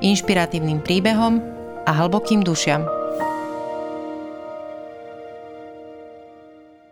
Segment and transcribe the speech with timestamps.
[0.00, 1.40] inšpiratívnym príbehom
[1.84, 2.84] a hlbokým dušiam.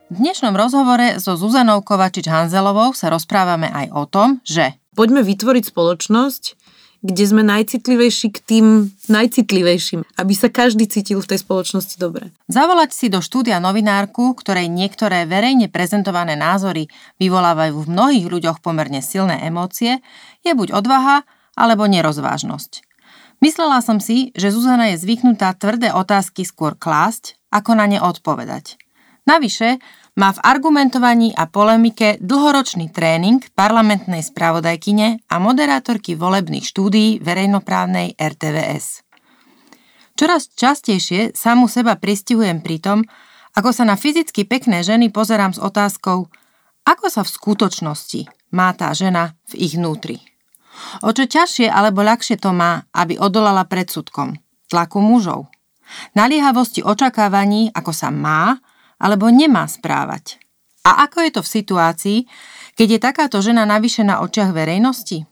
[0.09, 6.42] V dnešnom rozhovore so Zuzanou Kovačič-Hanzelovou sa rozprávame aj o tom, že Poďme vytvoriť spoločnosť,
[7.06, 8.66] kde sme najcitlivejší k tým
[9.06, 12.34] najcitlivejším, aby sa každý cítil v tej spoločnosti dobre.
[12.50, 16.91] Zavolať si do štúdia novinárku, ktorej niektoré verejne prezentované názory
[17.22, 20.02] vyvolávajú v mnohých ľuďoch pomerne silné emócie,
[20.42, 21.22] je buď odvaha,
[21.55, 22.88] alebo nerozvážnosť.
[23.38, 28.75] Myslela som si, že Zuzana je zvyknutá tvrdé otázky skôr klásť, ako na ne odpovedať.
[29.31, 29.78] Navyše,
[30.19, 39.06] má v argumentovaní a polemike dlhoročný tréning parlamentnej spravodajkyne a moderátorky volebných štúdií verejnoprávnej RTVS.
[40.19, 42.98] Čoraz častejšie samu seba pristihujem pri tom,
[43.55, 46.27] ako sa na fyzicky pekné ženy pozerám s otázkou,
[46.83, 50.28] ako sa v skutočnosti má tá žena v ich vnútri.
[51.03, 54.39] O čo ťažšie alebo ľahšie to má, aby odolala predsudkom,
[54.71, 55.51] tlaku mužov,
[56.15, 58.59] naliehavosti očakávaní, ako sa má
[58.99, 60.43] alebo nemá správať.
[60.87, 62.19] A ako je to v situácii,
[62.79, 65.27] keď je takáto žena navyše na očiach verejnosti?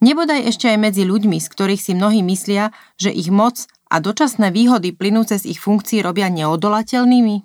[0.00, 4.48] Nebodaj ešte aj medzi ľuďmi, z ktorých si mnohí myslia, že ich moc a dočasné
[4.48, 7.36] výhody plynúce z ich funkcií robia neodolateľnými?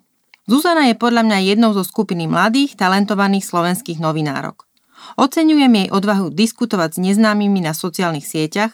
[0.45, 4.69] Zuzana je podľa mňa jednou zo skupiny mladých, talentovaných slovenských novinárok.
[5.15, 8.73] Oceňujem jej odvahu diskutovať s neznámymi na sociálnych sieťach,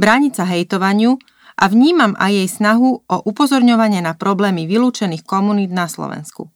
[0.00, 1.20] brániť sa hejtovaniu
[1.56, 6.52] a vnímam aj jej snahu o upozorňovanie na problémy vylúčených komunít na Slovensku.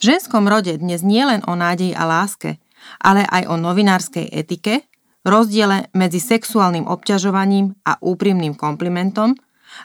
[0.00, 2.56] V ženskom rode dnes nie len o nádeji a láske,
[3.04, 4.88] ale aj o novinárskej etike,
[5.28, 9.36] rozdiele medzi sexuálnym obťažovaním a úprimným komplimentom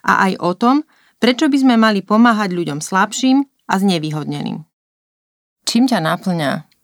[0.08, 0.75] a aj o tom,
[1.19, 4.64] prečo by sme mali pomáhať ľuďom slabším a znevýhodneným.
[5.68, 6.75] Čím ťa naplňa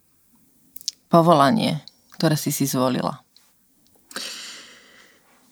[1.12, 1.84] povolanie,
[2.16, 3.20] ktoré si si zvolila?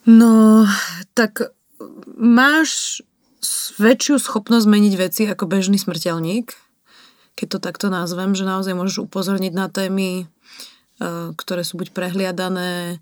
[0.09, 0.65] No,
[1.13, 1.53] tak
[2.17, 3.01] máš
[3.77, 6.57] väčšiu schopnosť meniť veci ako bežný smrteľník,
[7.37, 10.25] keď to takto nazvem, že naozaj môžeš upozorniť na témy, e,
[11.37, 13.01] ktoré sú buď prehliadané,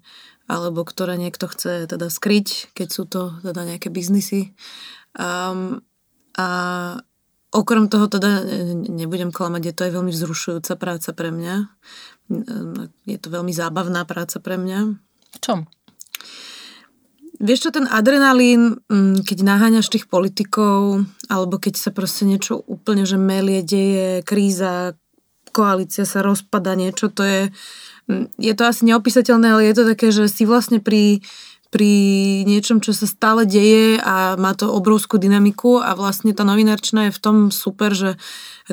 [0.50, 4.58] alebo ktoré niekto chce teda skryť, keď sú to teda nejaké biznisy.
[5.14, 5.86] Um,
[6.34, 6.50] a
[7.53, 8.41] okrem toho teda
[8.90, 11.70] nebudem klamať, je to aj veľmi vzrušujúca práca pre mňa.
[13.09, 14.79] Je to veľmi zábavná práca pre mňa.
[15.34, 15.66] V čom?
[17.40, 23.07] Vieš čo, ten adrenalín, mm, keď naháňaš tých politikov, alebo keď sa proste niečo úplne,
[23.07, 25.00] že melie, deje, kríza,
[25.56, 27.41] koalícia sa rozpada, niečo, to je,
[28.12, 31.23] mm, je to asi neopísateľné, ale je to také, že si vlastne pri
[31.69, 31.94] pri
[32.50, 37.16] niečom, čo sa stále deje a má to obrovskú dynamiku a vlastne tá novinárčina je
[37.16, 38.18] v tom super, že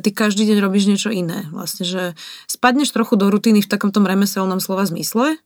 [0.00, 1.44] ty každý deň robíš niečo iné.
[1.52, 2.02] Vlastne, že
[2.48, 5.36] spadneš trochu do rutiny v takom tom remeselnom slova zmysle,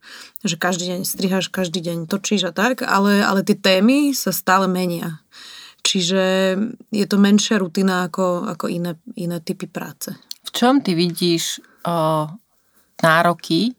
[0.46, 4.70] že každý deň striháš, každý deň točíš a tak, ale, ale tie témy sa stále
[4.70, 5.18] menia.
[5.82, 6.54] Čiže
[6.94, 10.14] je to menšia rutina ako, ako iné, iné typy práce.
[10.46, 12.30] V čom ty vidíš o,
[13.02, 13.74] nároky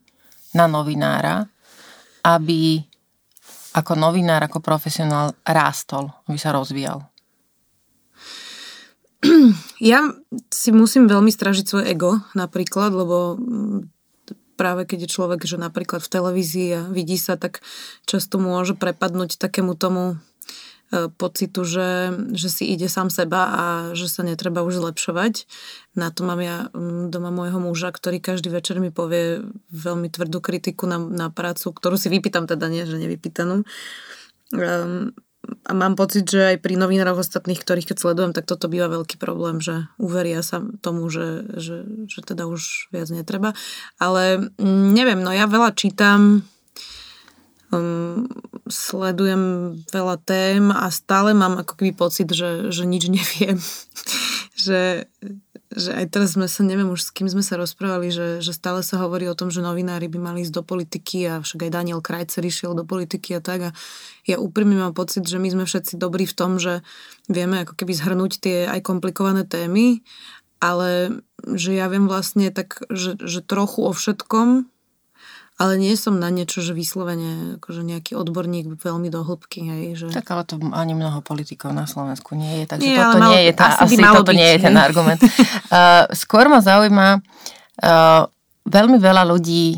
[0.52, 1.48] na novinára,
[2.28, 2.91] aby
[3.72, 7.08] ako novinár, ako profesionál rástol, aby sa rozvíjal?
[9.82, 10.14] Ja
[10.54, 13.90] si musím veľmi stražiť svoje ego napríklad, lebo mm,
[14.54, 17.66] práve keď je človek, že napríklad v televízii a vidí sa, tak
[18.06, 20.22] často môže prepadnúť takému tomu
[20.92, 23.64] pocitu, že, že si ide sám seba a
[23.96, 25.48] že sa netreba už zlepšovať.
[25.96, 26.68] Na to mám ja
[27.08, 29.40] doma môjho muža, ktorý každý večer mi povie
[29.72, 33.64] veľmi tvrdú kritiku na, na prácu, ktorú si vypýtam teda, nie, že nevypýtanú.
[34.52, 35.16] Um,
[35.66, 39.18] a mám pocit, že aj pri novinároch ostatných, ktorých keď sledujem, tak toto býva veľký
[39.18, 43.58] problém, že uveria sa tomu, že, že, že teda už viac netreba.
[43.98, 46.46] Ale neviem, no ja veľa čítam,
[47.72, 48.28] um,
[48.68, 53.58] sledujem veľa tém a stále mám ako keby pocit, že, že nič neviem.
[54.62, 55.10] že,
[55.72, 58.84] že aj teraz sme sa, neviem už s kým sme sa rozprávali, že, že stále
[58.86, 62.04] sa hovorí o tom, že novinári by mali ísť do politiky a však aj Daniel
[62.04, 63.76] Krajcer išiel do politiky a tak a
[64.28, 66.86] ja úprimne mám pocit, že my sme všetci dobrí v tom, že
[67.26, 70.06] vieme ako keby zhrnúť tie aj komplikované témy,
[70.62, 74.71] ale že ja viem vlastne tak, že, že trochu o všetkom
[75.62, 79.62] Ale nie som na niečo, že vyslovene akože nejaký odborník veľmi do hĺbky.
[79.70, 80.06] Hej, že...
[80.10, 83.52] Tak ale to ani mnoho politikov na Slovensku nie je, takže nie, toto, nie je
[83.54, 85.22] tá, asi, asi toto byť, nie je ten argument.
[85.22, 88.26] Uh, skôr ma zaujíma, uh,
[88.66, 89.78] veľmi veľa ľudí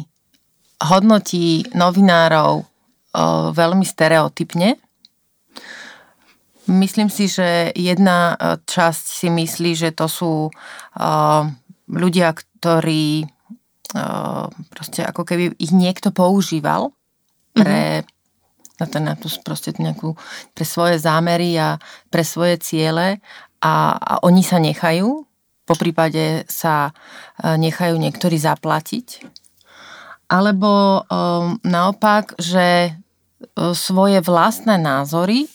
[0.87, 4.79] hodnotí novinárov uh, veľmi stereotypne.
[6.63, 11.43] Myslím si, že jedna časť si myslí, že to sú uh,
[11.91, 13.27] ľudia, ktorí
[14.73, 16.91] proste ako keby ich niekto používal
[17.53, 18.79] pre, mm-hmm.
[18.81, 19.29] na, to, na tú
[19.77, 20.17] nejakú,
[20.57, 21.77] pre svoje zámery a
[22.09, 23.21] pre svoje ciele
[23.61, 25.29] a, a oni sa nechajú,
[25.63, 26.91] po prípade sa
[27.39, 29.23] nechajú niektorí zaplatiť.
[30.27, 32.97] Alebo um, naopak, že
[33.77, 35.47] svoje vlastné názory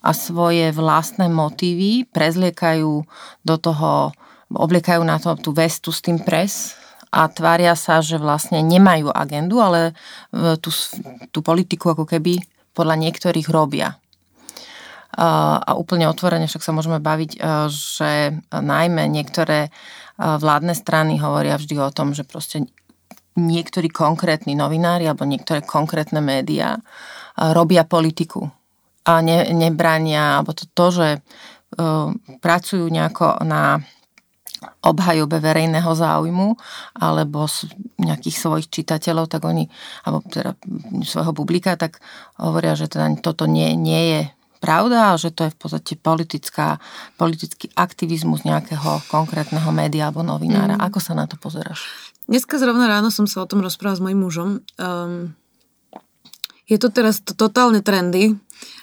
[0.00, 2.92] a svoje vlastné motívy prezliekajú
[3.42, 4.14] do toho,
[4.52, 6.81] obliekajú na to tú vestu s tým pres
[7.12, 9.92] a tvária sa, že vlastne nemajú agendu, ale
[10.32, 10.72] e, tú,
[11.28, 12.40] tú politiku ako keby
[12.72, 14.00] podľa niektorých robia.
[15.12, 17.38] A úplne otvorene však sa môžeme baviť, e,
[17.68, 19.70] že najmä niektoré e,
[20.16, 22.64] vládne strany hovoria vždy o tom, že proste
[23.36, 26.80] niektorí konkrétni novinári alebo niektoré konkrétne médiá
[27.36, 28.44] robia politiku
[29.08, 31.08] a ne, nebrania, alebo to, to že
[32.44, 33.80] pracujú nejako na
[34.82, 36.54] obhajobe verejného záujmu
[36.98, 37.46] alebo
[37.98, 39.66] nejakých svojich čitateľov, tak oni,
[40.06, 40.58] alebo teda
[41.02, 42.02] svojho publika, tak
[42.38, 44.20] hovoria, že teda toto nie, nie je
[44.62, 46.78] pravda a že to je v podstate politická,
[47.18, 50.78] politický aktivizmus nejakého konkrétneho média alebo novinára.
[50.78, 50.82] Mm.
[50.86, 51.82] Ako sa na to pozeráš?
[52.30, 54.48] Dneska zrovna ráno som sa o tom rozprával s mojim mužom.
[54.78, 55.34] Um,
[56.70, 58.38] je to teraz to totálne trendy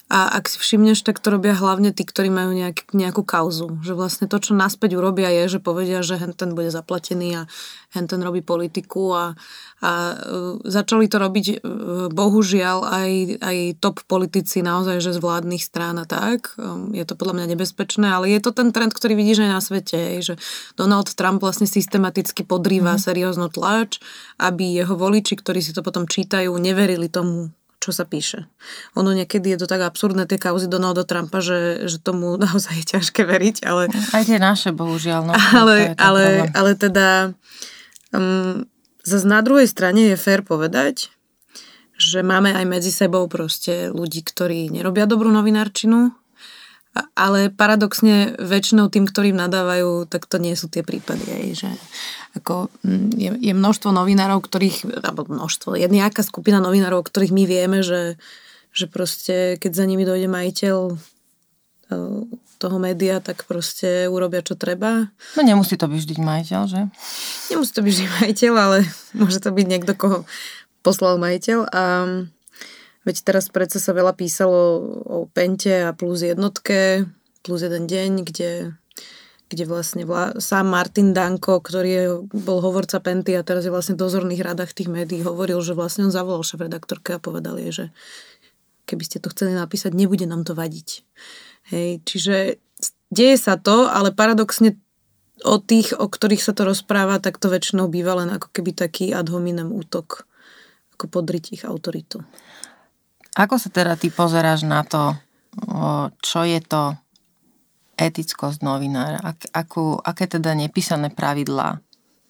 [0.10, 3.78] a ak si všimneš, tak to robia hlavne tí, ktorí majú nejak, nejakú kauzu.
[3.86, 7.42] Že vlastne to, čo naspäť urobia, je, že povedia, že hen ten bude zaplatený a
[7.94, 9.26] hen ten robí politiku a,
[9.86, 11.58] a uh, začali to robiť uh,
[12.10, 16.58] bohužiaľ aj, aj top politici naozaj, že z vládnych strán a tak.
[16.58, 19.62] Um, je to podľa mňa nebezpečné, ale je to ten trend, ktorý vidíš aj na
[19.62, 20.42] svete, že
[20.74, 23.02] Donald Trump vlastne systematicky podrýva mm.
[23.06, 24.02] serióznu tlač,
[24.42, 28.46] aby jeho voliči, ktorí si to potom čítajú, neverili tomu, čo sa píše.
[29.00, 32.86] Ono niekedy je to tak absurdné, tie kauzy Donalda Trumpa, že, že tomu naozaj je
[33.00, 33.88] ťažké veriť, ale...
[34.12, 35.32] Aj tie naše, bohužiaľ.
[35.32, 37.32] No, ale, ale, ale teda
[38.12, 38.68] um,
[39.08, 41.08] zase na druhej strane je fér povedať,
[42.00, 46.16] že máme aj medzi sebou proste ľudí, ktorí nerobia dobrú novinárčinu,
[47.14, 51.26] ale paradoxne väčšinou tým, ktorým nadávajú, tak to nie sú tie prípady.
[51.30, 51.70] Aj, že
[52.34, 57.44] ako mm, je, je množstvo novinárov, ktorých, alebo množstvo, je nejaká skupina novinárov, ktorých my
[57.46, 58.18] vieme, že,
[58.74, 60.96] že proste keď za nimi dojde majiteľ e,
[62.60, 65.14] toho média, tak proste urobia, čo treba.
[65.38, 66.82] No nemusí to byť vždy majiteľ, že?
[67.54, 68.78] Nemusí to byť vždy majiteľ, ale
[69.16, 70.18] môže to byť niekto, koho
[70.82, 71.60] poslal majiteľ.
[71.70, 71.84] A
[73.08, 77.08] Veď teraz predsa sa veľa písalo o Pente a plus jednotke,
[77.42, 78.76] plus jeden deň, kde,
[79.48, 82.06] kde vlastne vlá, sám Martin Danko, ktorý je,
[82.44, 86.12] bol hovorca Penty a teraz je vlastne v dozorných radách tých médií, hovoril, že vlastne
[86.12, 87.86] on zavolal šéf-redaktorke a povedal jej, že
[88.84, 91.08] keby ste to chceli napísať, nebude nám to vadiť.
[91.72, 92.60] Hej, čiže
[93.14, 94.76] deje sa to, ale paradoxne
[95.48, 99.16] o tých, o ktorých sa to rozpráva, tak to väčšinou býva len ako keby taký
[99.16, 100.28] ad hominem útok,
[100.98, 102.26] ako podriť ich autoritu.
[103.38, 105.14] Ako sa teda ty pozeráš na to,
[106.24, 106.98] čo je to
[108.00, 109.20] etickosť novinára?
[109.22, 111.84] Ak, akú, aké teda nepísané pravidlá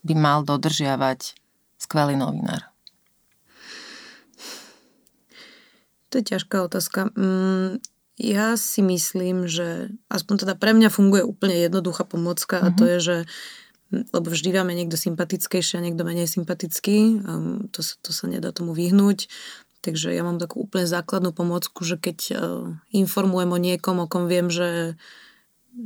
[0.03, 1.37] by mal dodržiavať
[1.77, 2.67] skvelý novinár?
[6.09, 7.13] To je ťažká otázka.
[7.13, 7.77] Mm,
[8.17, 12.73] ja si myslím, že aspoň teda pre mňa funguje úplne jednoduchá pomocka mm-hmm.
[12.73, 12.89] a to mhm.
[12.89, 13.17] je, že
[13.89, 18.53] lebo vždy máme niekto sympatickejší a niekto menej sympatický, um, to, sa, to sa nedá
[18.53, 19.25] tomu vyhnúť.
[19.79, 22.39] Takže ja mám takú úplne základnú pomocku, že keď uh,
[22.91, 24.99] informujem o niekom, o kom viem, že,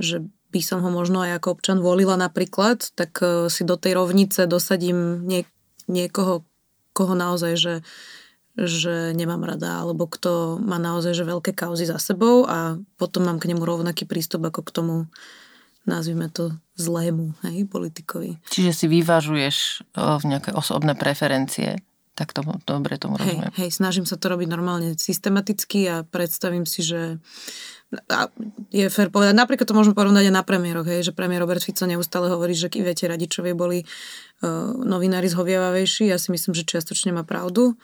[0.01, 4.01] že by som ho možno aj ako občan volila napríklad, tak uh, si do tej
[4.01, 5.45] rovnice dosadím nie,
[5.85, 6.41] niekoho,
[6.97, 7.75] koho naozaj, že,
[8.57, 13.37] že nemám rada, alebo kto má naozaj že veľké kauzy za sebou a potom mám
[13.37, 14.95] k nemu rovnaký prístup ako k tomu
[15.83, 18.39] nazvime to zlému, hej, politikovi.
[18.47, 19.57] Čiže si vyvažuješ
[19.93, 21.83] v nejaké osobné preferencie
[22.13, 23.49] tak to, dobre tomu rozumiem.
[23.57, 27.17] Hej, snažím sa to robiť normálne systematicky a predstavím si, že
[28.09, 28.25] a
[28.73, 31.85] je fér povedať, napríklad to môžeme porovnať aj na premiéroch, hej, že premiér Robert Fico
[31.85, 37.21] neustále hovorí, že viete, radičovie boli uh, novinári zhovievavejší, ja si myslím, že čiastočne má
[37.21, 37.77] pravdu.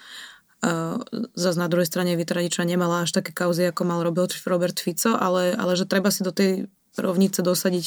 [0.60, 1.00] Uh,
[1.38, 5.16] zase na druhej strane Vita Radičová nemala až také kauzy, ako mal Robert, Robert Fico,
[5.16, 6.68] ale, ale že treba si do tej
[7.00, 7.86] rovnice dosadiť,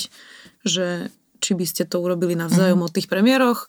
[0.64, 2.86] že či by ste to urobili navzájom mm.
[2.86, 3.66] o tých premiéroch,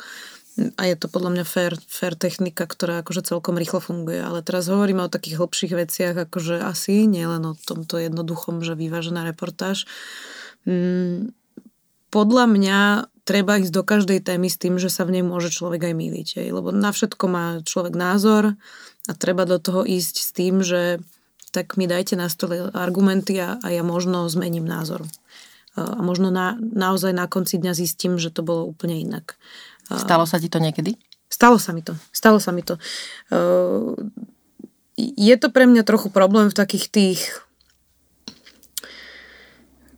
[0.54, 4.22] a je to podľa mňa fair, fair technika, ktorá akože celkom rýchlo funguje.
[4.22, 9.26] Ale teraz hovoríme o takých hlbších veciach, akože asi, nielen o tomto jednoduchom, že vyvážená
[9.26, 9.90] reportáž.
[10.70, 11.34] Mm,
[12.14, 12.80] podľa mňa
[13.26, 16.28] treba ísť do každej témy s tým, že sa v nej môže človek aj míliť.
[16.54, 18.54] Lebo na všetko má človek názor
[19.10, 21.02] a treba do toho ísť s tým, že
[21.50, 25.06] tak mi dajte na stole argumenty a, a ja možno zmením názor.
[25.74, 29.42] A možno na, naozaj na konci dňa zistím, že to bolo úplne inak.
[29.98, 30.98] Stalo sa ti to niekedy?
[31.30, 31.98] Stalo sa mi to.
[32.14, 32.78] Stalo sa mi to.
[34.98, 37.20] Je to pre mňa trochu problém v takých tých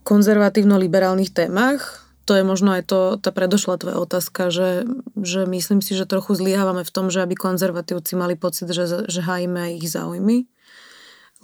[0.07, 2.07] konzervatívno-liberálnych témach.
[2.25, 6.33] To je možno aj to, tá predošla tvoja otázka, že, že myslím si, že trochu
[6.33, 10.49] zlyhávame v tom, že aby konzervatívci mali pocit, že, že hájime ich záujmy,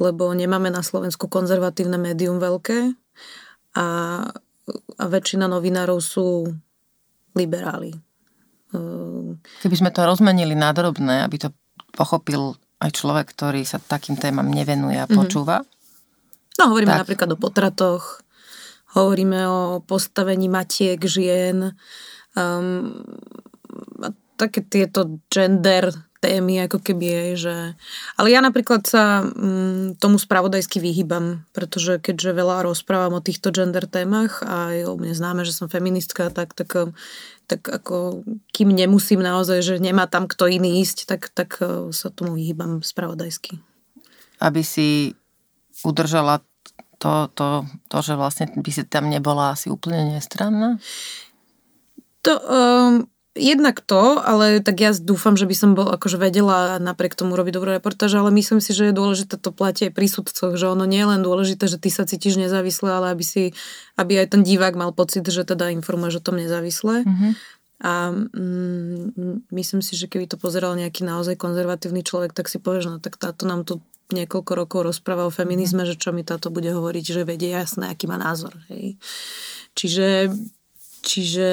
[0.02, 2.98] lebo nemáme na Slovensku konzervatívne médium veľké
[3.78, 3.88] a,
[4.98, 6.50] a väčšina novinárov sú
[7.38, 7.94] liberáli.
[9.64, 11.50] Keby sme to rozmenili na drobné, aby to
[11.92, 15.16] pochopil aj človek, ktorý sa takým témam nevenuje a mhm.
[15.16, 15.62] počúva.
[15.62, 15.80] Mm-hmm.
[16.60, 17.02] No, hovoríme tak.
[17.08, 18.04] napríklad o potratoch,
[18.94, 21.74] hovoríme o postavení matiek, žien,
[22.36, 23.02] um,
[24.04, 27.56] a také tieto gender témy, ako keby je, že...
[28.14, 33.90] Ale ja napríklad sa mm, tomu spravodajsky vyhýbam, pretože keďže veľa rozprávam o týchto gender
[33.90, 36.94] témach a je o mne známe, že som feministka, tak, tak, um,
[37.52, 38.24] tak ako
[38.56, 42.80] kým nemusím naozaj, že nemá tam kto iný ísť, tak, tak uh, sa tomu vyhýbam
[42.80, 43.60] spravodajsky.
[44.40, 45.12] Aby si
[45.84, 46.40] udržala
[47.02, 50.80] to, to, to, že vlastne by si tam nebola asi úplne nestranná?
[52.24, 57.16] To, um, Jednak to, ale tak ja dúfam, že by som bol, akože vedela napriek
[57.16, 60.60] tomu robiť dobrú reportáž, ale myslím si, že je dôležité to platie aj pri sudcoch,
[60.60, 63.56] že ono nie je len dôležité, že ty sa cítiš nezávisle, ale aby si,
[63.96, 67.08] aby aj ten divák mal pocit, že teda informuješ o tom nezávisle.
[67.08, 67.32] Mm-hmm.
[67.88, 72.92] A mm, myslím si, že keby to pozeral nejaký naozaj konzervatívny človek, tak si povieš,
[72.92, 73.80] no tak táto nám tu
[74.12, 75.96] niekoľko rokov rozpráva o feminizme, mm-hmm.
[75.96, 78.60] že čo mi táto bude hovoriť, že vedie jasné, aký má názor.
[78.68, 79.00] Hej.
[79.72, 80.36] Čiže
[81.02, 81.48] Čiže...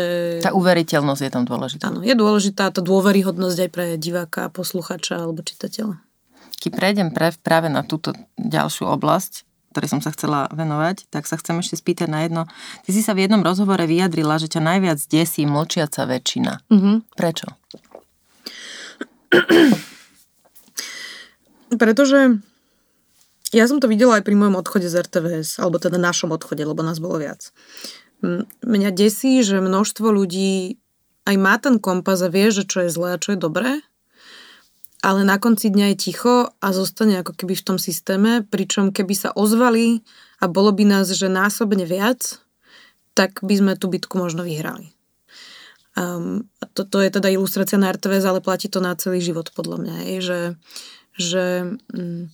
[0.45, 1.89] Tá uveriteľnosť je tam dôležitá.
[1.89, 5.97] Áno, je dôležitá tá dôveryhodnosť aj pre diváka, posluchača alebo čitateľa.
[6.59, 11.39] Keď prejdem pre, práve na túto ďalšiu oblasť, ktorej som sa chcela venovať, tak sa
[11.39, 12.43] chcem ešte spýtať na jedno.
[12.85, 16.53] Ty si sa v jednom rozhovore vyjadrila, že ťa najviac desí mlčiaca väčšina.
[16.69, 16.97] Mm-hmm.
[17.15, 17.47] Prečo?
[21.69, 22.41] Pretože
[23.53, 26.81] ja som to videla aj pri mojom odchode z RTVS, alebo teda našom odchode, lebo
[26.85, 27.53] nás bolo viac.
[28.21, 30.81] Mňa desí, že množstvo ľudí
[31.29, 33.85] aj má ten kompas a vie, že čo je zlé a čo je dobré,
[34.99, 39.15] ale na konci dňa je ticho a zostane ako keby v tom systéme, pričom keby
[39.15, 40.03] sa ozvali
[40.43, 42.43] a bolo by nás, že násobne viac,
[43.15, 44.91] tak by sme tú bitku možno vyhrali.
[45.99, 49.97] Um, to, je teda ilustrácia na RTVS, ale platí to na celý život podľa mňa.
[50.07, 50.41] Je, že,
[51.19, 51.45] že
[51.91, 52.31] um,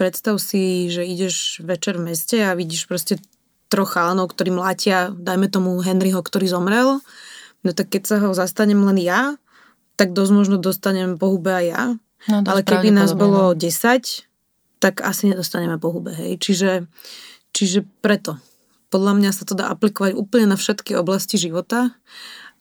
[0.00, 3.20] predstav si, že ideš večer v meste a vidíš proste
[3.66, 7.02] troch chalanov, ktorí mlátia, dajme tomu Henryho, ktorý zomrel,
[7.62, 9.34] no tak keď sa ho zastanem len ja,
[9.96, 11.82] tak dosť možno dostanem po hube aj ja.
[12.26, 14.26] No, Ale keby nás bolo 10,
[14.78, 16.36] tak asi nedostaneme po hube, hej.
[16.36, 16.90] Čiže,
[17.54, 18.36] čiže preto.
[18.92, 21.96] Podľa mňa sa to dá aplikovať úplne na všetky oblasti života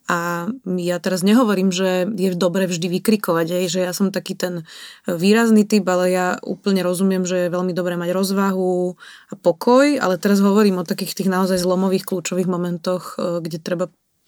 [0.06, 4.62] a ja teraz nehovorím, že je dobre vždy vykrikovať, aj, že ja som taký ten
[5.10, 8.94] výrazný typ, ale ja úplne rozumiem, že je veľmi dobré mať rozvahu
[9.30, 13.86] a pokoj, ale teraz hovorím o takých tých naozaj zlomových kľúčových momentoch, e, kde treba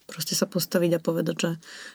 [0.07, 1.51] proste sa postaviť a povedať, že,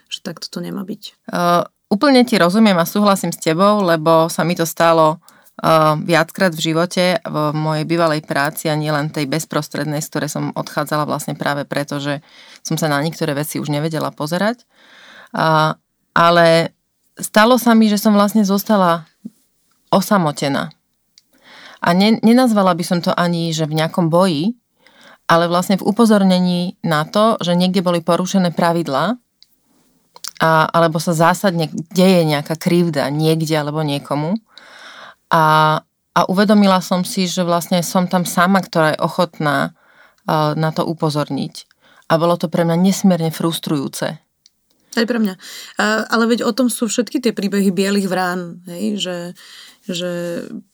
[0.07, 1.27] že takto to nemá byť.
[1.33, 6.53] Uh, úplne ti rozumiem a súhlasím s tebou, lebo sa mi to stalo uh, viackrát
[6.53, 11.33] v živote v mojej bývalej práci a nielen tej bezprostrednej, z ktorej som odchádzala vlastne
[11.33, 12.21] práve preto, že
[12.63, 14.63] som sa na niektoré veci už nevedela pozerať.
[15.35, 15.75] A,
[16.15, 16.73] ale
[17.19, 19.05] stalo sa mi, že som vlastne zostala
[19.91, 20.71] osamotená.
[21.83, 24.55] A ne, nenazvala by som to ani, že v nejakom boji,
[25.27, 29.19] ale vlastne v upozornení na to, že niekde boli porušené pravidlá,
[30.39, 34.39] a, alebo sa zásadne deje nejaká krivda niekde alebo niekomu.
[35.35, 35.43] A,
[36.15, 39.75] a uvedomila som si, že vlastne som tam sama, ktorá je ochotná
[40.31, 41.72] na to upozorniť
[42.13, 44.21] a bolo to pre mňa nesmierne frustrujúce.
[44.93, 45.35] Aj pre mňa.
[46.13, 49.01] Ale veď o tom sú všetky tie príbehy bielých vrán, hej?
[49.01, 49.17] Že,
[49.89, 50.11] že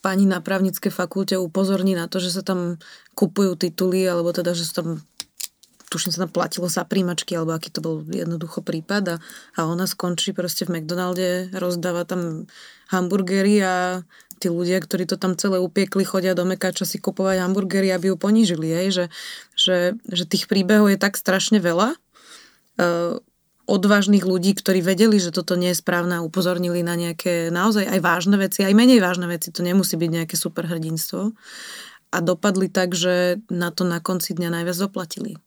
[0.03, 2.75] pani na právnickej fakulte upozorní na to, že sa tam
[3.15, 4.99] kupujú tituly, alebo teda, že sa tam
[5.89, 9.15] tuším sa tam platilo za príjmačky, alebo aký to bol jednoducho prípad a,
[9.57, 12.45] a ona skončí proste v McDonalde, rozdáva tam
[12.93, 14.05] hamburgery a
[14.39, 18.15] tí ľudia, ktorí to tam celé upiekli, chodia do Mekáča si kupovať hamburgery, aby ju
[18.15, 18.71] ponížili.
[18.71, 18.87] Hej?
[18.95, 19.05] Že,
[19.59, 19.77] že,
[20.07, 21.99] že tých príbehov je tak strašne veľa.
[22.79, 23.19] Uh,
[23.69, 27.99] odvážnych ľudí, ktorí vedeli, že toto nie je správne a upozornili na nejaké naozaj aj
[28.01, 31.37] vážne veci, aj menej vážne veci, to nemusí byť nejaké superhrdinstvo.
[32.09, 35.37] A dopadli tak, že na to na konci dňa najviac doplatili.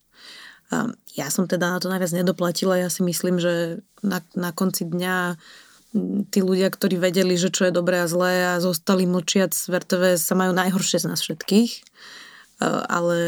[0.71, 4.87] A ja som teda na to najviac nedoplatila, ja si myslím, že na, na konci
[4.87, 5.35] dňa
[6.33, 10.03] tí ľudia, ktorí vedeli, že čo je dobré a zlé a zostali mlčiac v RTV,
[10.17, 11.71] sa majú najhoršie z nás všetkých.
[12.89, 13.21] Ale,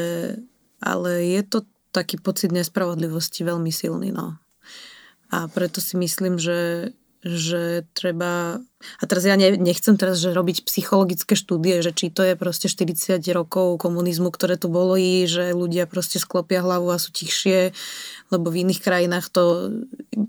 [0.82, 1.60] ale je to
[1.94, 4.10] taký pocit nespravodlivosti veľmi silný.
[4.10, 4.42] No.
[5.30, 6.92] A preto si myslím, že,
[7.26, 8.62] že treba...
[9.02, 13.18] A teraz ja nechcem teraz že robiť psychologické štúdie, že či to je proste 40
[13.34, 14.94] rokov komunizmu, ktoré tu bolo,
[15.26, 17.74] že ľudia proste sklopia hlavu a sú tichšie,
[18.30, 19.74] lebo v iných krajinách to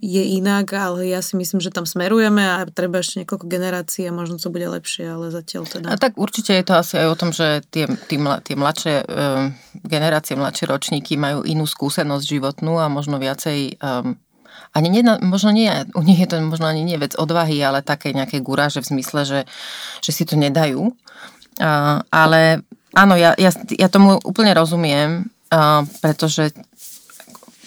[0.01, 4.17] je inak, ale ja si myslím, že tam smerujeme a treba ešte niekoľko generácií a
[4.17, 5.93] možno to bude lepšie, ale zatiaľ teda...
[5.93, 9.53] A tak určite je to asi aj o tom, že tie, tie, tie mladšie um,
[9.85, 14.17] generácie, mladšie ročníky majú inú skúsenosť životnú a možno viacej um,
[14.77, 18.13] ani nie, možno nie, u nich je to možno ani nie vec odvahy, ale také
[18.13, 19.41] nejaké guráže v zmysle, že,
[20.05, 20.93] že si to nedajú.
[21.57, 22.61] Uh, ale
[22.93, 26.53] áno, ja, ja, ja tomu úplne rozumiem, uh, pretože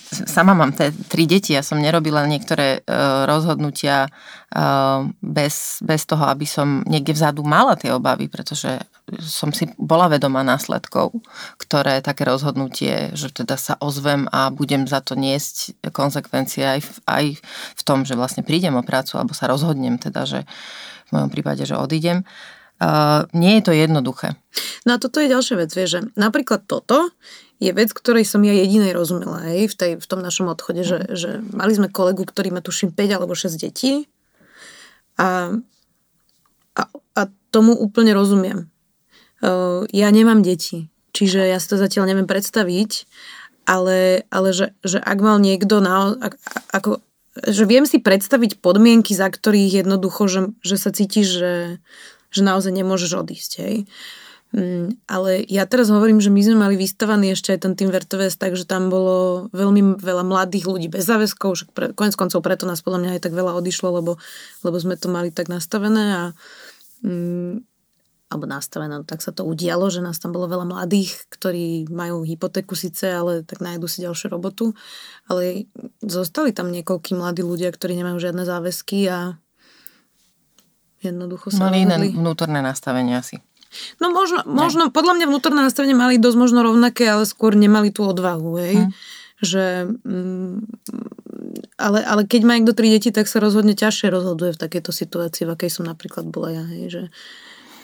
[0.10, 6.30] sama mám te, tri deti, ja som nerobila niektoré uh, rozhodnutia uh, bez, bez toho,
[6.30, 8.78] aby som niekde vzadu mala tie obavy, pretože
[9.18, 11.14] som si bola vedomá následkov,
[11.58, 16.92] ktoré také rozhodnutie, že teda sa ozvem a budem za to niesť konsekvencie aj v,
[17.10, 17.26] aj
[17.76, 20.40] v tom, že vlastne prídem o prácu alebo sa rozhodnem teda, že
[21.10, 22.22] v mojom prípade, že odídem.
[22.80, 24.40] Uh, nie je to jednoduché.
[24.88, 27.12] No a toto je ďalšia vec, vieš, že napríklad toto
[27.60, 31.04] je vec, ktorej som ja jedinej rozumela aj v, tej, v tom našom odchode, že,
[31.04, 31.12] mhm.
[31.12, 34.08] že mali sme kolegu, ktorý má tuším 5 alebo 6 detí
[35.20, 35.52] a,
[36.80, 36.82] a,
[37.20, 38.72] a tomu úplne rozumiem.
[39.90, 43.08] Ja nemám deti, čiže ja si to zatiaľ neviem predstaviť,
[43.70, 46.34] ale, ale že, že ak mal niekto na, ak,
[46.74, 46.90] ako,
[47.48, 51.54] že viem si predstaviť podmienky, za ktorých jednoducho, že, že sa cítiš, že,
[52.34, 53.52] že naozaj nemôžeš odísť.
[53.62, 53.76] Hej.
[54.50, 58.42] Mm, ale ja teraz hovorím, že my sme mali vystavaný ešte aj ten tým Vertovest,
[58.42, 62.82] takže tam bolo veľmi veľa mladých ľudí bez záväzkov, však pre, konec koncov preto nás
[62.82, 64.18] podľa mňa aj tak veľa odišlo, lebo,
[64.66, 66.24] lebo sme to mali tak nastavené a
[67.06, 67.69] mm,
[68.30, 72.22] alebo nastavené, no tak sa to udialo, že nás tam bolo veľa mladých, ktorí majú
[72.22, 74.78] hypotéku síce, ale tak nájdu si ďalšiu robotu.
[75.26, 75.66] Ale
[76.06, 79.34] zostali tam niekoľkí mladí ľudia, ktorí nemajú žiadne záväzky a
[81.02, 83.42] jednoducho sa Mali iné vnútorné nastavenie asi.
[83.98, 88.06] No možno, možno podľa mňa vnútorné nastavenie mali dosť možno rovnaké, ale skôr nemali tú
[88.06, 88.76] odvahu, hej.
[88.86, 88.90] Hm.
[89.40, 89.66] Že,
[90.04, 90.56] mm,
[91.80, 95.48] ale, ale keď má niekto tri deti, tak sa rozhodne ťažšie rozhoduje v takejto situácii,
[95.48, 97.04] v akej som napríklad bola ja, hej, že,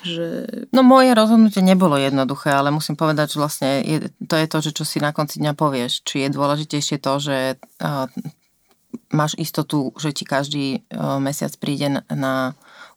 [0.05, 0.25] že...
[0.69, 3.97] No moje rozhodnutie nebolo jednoduché, ale musím povedať, že vlastne je,
[4.29, 6.05] to je to, že čo si na konci dňa povieš.
[6.05, 8.05] Či je dôležitejšie to, že uh,
[9.09, 12.33] máš istotu, že ti každý uh, mesiac príde na, na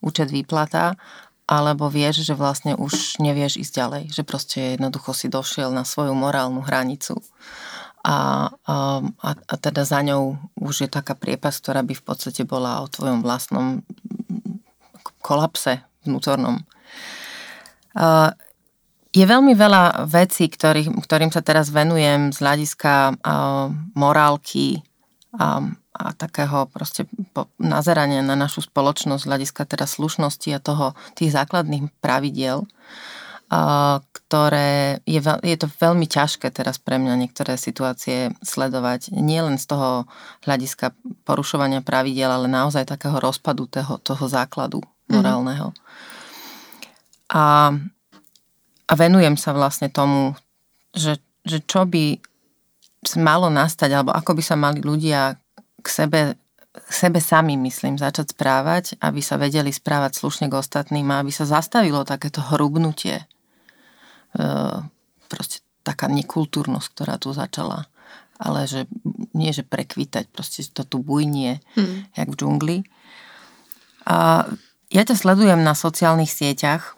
[0.04, 1.00] účet výplata
[1.48, 6.12] alebo vieš, že vlastne už nevieš ísť ďalej, že proste jednoducho si došiel na svoju
[6.12, 7.24] morálnu hranicu
[8.04, 12.84] a, a, a teda za ňou už je taká priepas, ktorá by v podstate bola
[12.84, 13.82] o tvojom vlastnom
[15.20, 16.62] kolapse vnútornom.
[17.94, 18.32] A,
[19.08, 23.12] je veľmi veľa vecí, ktorý, ktorým sa teraz venujem z hľadiska a,
[23.96, 24.84] morálky
[25.34, 25.64] a,
[25.96, 27.08] a takého proste
[27.58, 32.68] nazerania na našu spoločnosť z hľadiska teda slušnosti a toho, tých základných pravidiel,
[33.48, 39.16] ktoré je, je to veľmi ťažké teraz pre mňa niektoré situácie sledovať.
[39.16, 40.04] Nie len z toho
[40.44, 40.92] hľadiska
[41.24, 45.16] porušovania pravidiel, ale naozaj takého rozpadu toho, toho základu mhm.
[45.16, 45.68] morálneho.
[45.72, 46.17] Mm.
[47.28, 47.76] A,
[48.88, 50.32] a venujem sa vlastne tomu,
[50.96, 52.16] že, že čo by
[53.20, 55.38] malo nastať, alebo ako by sa mali ľudia
[55.80, 56.34] k sebe,
[56.74, 61.30] k sebe sami, myslím, začať správať, aby sa vedeli správať slušne k ostatným a aby
[61.30, 63.22] sa zastavilo takéto hrubnutie.
[63.22, 64.44] E,
[65.30, 67.86] proste taká nekultúrnosť, ktorá tu začala.
[68.38, 68.84] Ale že
[69.34, 72.14] nie, že prekvítať, proste to tu bujnie, hmm.
[72.14, 72.78] jak v džungli.
[74.06, 74.46] A
[74.88, 76.97] ja ťa sledujem na sociálnych sieťach.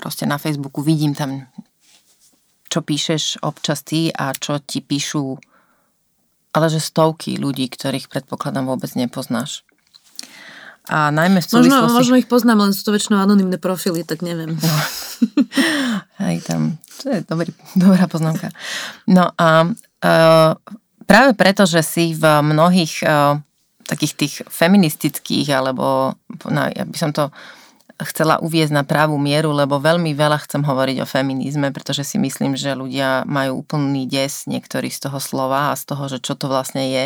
[0.00, 1.44] Proste na Facebooku vidím tam,
[2.70, 5.36] čo píšeš občas ty a čo ti píšu
[6.50, 9.62] ale že stovky ľudí, ktorých predpokladám vôbec nepoznáš.
[10.90, 11.70] A najmä v súvislosti...
[11.70, 14.58] Možno, možno ich poznám, len sú to väčšinou anonimné profily, tak neviem.
[14.58, 14.74] No.
[16.26, 18.50] Aj tam, to je dobrý, dobrá poznámka.
[19.06, 20.50] No a uh,
[21.06, 23.38] práve preto, že si v mnohých uh,
[23.86, 26.18] takých tých feministických, alebo
[26.50, 27.30] no, ja by som to
[28.08, 32.56] chcela uviezť na pravú mieru, lebo veľmi veľa chcem hovoriť o feminizme, pretože si myslím,
[32.56, 36.48] že ľudia majú úplný des niektorí z toho slova a z toho, že čo to
[36.48, 37.04] vlastne je.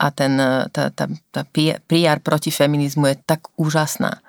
[0.00, 0.32] A ten,
[0.72, 1.42] tá, tá, tá
[1.84, 4.24] PR proti feminizmu je tak úžasná.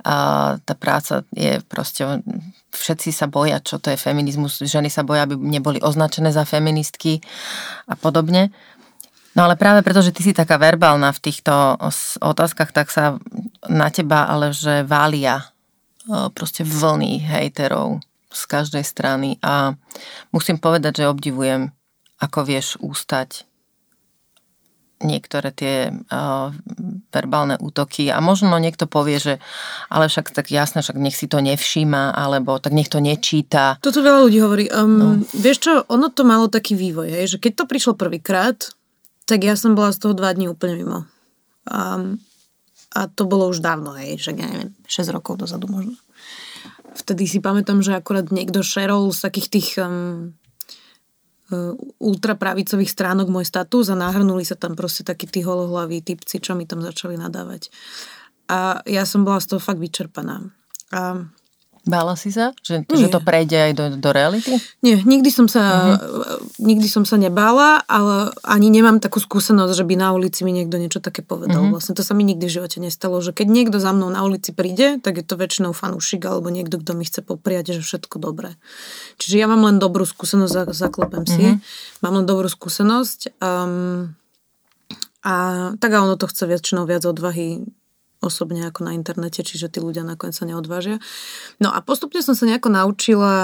[0.00, 0.16] A
[0.64, 2.24] tá práca je proste,
[2.72, 7.20] všetci sa boja, čo to je feminizmus, ženy sa boja, aby neboli označené za feministky
[7.84, 8.48] a podobne.
[9.30, 11.78] No ale práve preto, že ty si taká verbálna v týchto
[12.18, 13.14] otázkach, tak sa
[13.68, 15.50] na teba ale že vália
[16.32, 19.74] proste vlny hejterov z každej strany a
[20.30, 21.74] musím povedať, že obdivujem,
[22.22, 23.44] ako vieš ústať
[25.00, 26.52] niektoré tie uh,
[27.08, 29.34] verbálne útoky a možno niekto povie, že
[29.88, 33.80] ale však tak jasné, však nech si to nevšíma, alebo tak nech to nečíta.
[33.80, 34.68] Toto veľa ľudí hovorí.
[34.68, 35.06] Um, no.
[35.32, 38.60] Vieš čo, ono to malo taký vývoj, hej, že keď to prišlo prvýkrát,
[39.24, 40.98] tak ja som bola z toho dva dní úplne mimo.
[41.64, 41.96] A,
[42.90, 45.94] a to bolo už dávno, hej, že ja neviem, 6 rokov dozadu možno.
[46.98, 50.34] Vtedy si pamätám, že akurát niekto šerol z takých tých um,
[51.54, 56.58] uh, ultrapravicových stránok môj status a nahrnuli sa tam proste takí tí holohlaví typci, čo
[56.58, 57.70] mi tam začali nadávať.
[58.50, 60.50] A ja som bola z toho fakt vyčerpaná.
[60.90, 61.30] A
[61.88, 64.52] Bála si sa, že, že to prejde aj do, do reality?
[64.84, 66.44] Nie, nikdy som sa uh-huh.
[66.60, 70.76] nikdy som sa nebála, ale ani nemám takú skúsenosť, že by na ulici mi niekto
[70.76, 71.64] niečo také povedal.
[71.64, 71.80] Uh-huh.
[71.80, 74.52] Vlastne to sa mi nikdy v živote nestalo, že keď niekto za mnou na ulici
[74.52, 78.60] príde, tak je to väčšinou fanúšik alebo niekto, kto mi chce popriať, že všetko dobré.
[79.16, 81.56] Čiže ja mám len dobrú skúsenosť, zaklopem si.
[81.56, 82.04] Uh-huh.
[82.04, 83.40] Mám len dobrú skúsenosť.
[83.40, 84.12] Um,
[85.24, 85.34] a
[85.80, 87.64] tak a ono to chce väčšinou viac odvahy
[88.20, 91.00] osobne ako na internete, čiže tí ľudia nakoniec sa neodvážia.
[91.58, 93.34] No a postupne som sa nejako naučila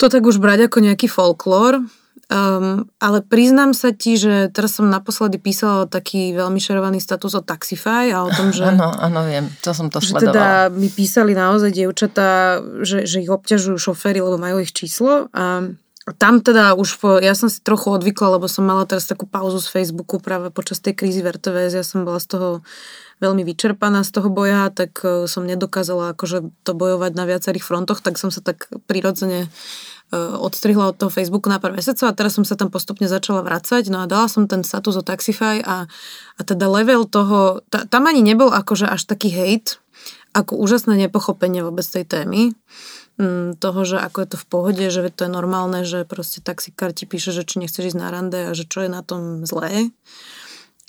[0.00, 1.84] to tak už brať ako nejaký folklór,
[2.32, 7.44] Um, ale priznám sa ti, že teraz som naposledy písala taký veľmi šerovaný status o
[7.44, 8.64] Taxify a o tom, že...
[8.72, 10.32] Áno, áno, viem, to som to že sledovala.
[10.32, 15.76] teda mi písali naozaj dievčatá, že, že ich obťažujú šoféry, lebo majú ich číslo a
[16.18, 19.62] tam teda už, po, ja som si trochu odvykla, lebo som mala teraz takú pauzu
[19.62, 21.30] z Facebooku práve počas tej krízy v
[21.70, 22.48] ja som bola z toho
[23.22, 28.02] veľmi vyčerpaná z toho boja, tak e, som nedokázala akože to bojovať na viacerých frontoch,
[28.02, 29.48] tak som sa tak prirodzene e,
[30.18, 33.86] odstrihla od toho Facebooku na pár mesiacov a teraz som sa tam postupne začala vracať,
[33.94, 35.86] no a dala som ten status o Taxify a,
[36.34, 39.78] a teda level toho, ta, tam ani nebol akože až taký hate,
[40.34, 42.58] ako úžasné nepochopenie vôbec tej témy
[43.60, 47.04] toho, že ako je to v pohode, že to je normálne, že proste taxikár ti
[47.04, 49.92] píše, že či nechceš ísť na rande a že čo je na tom zlé.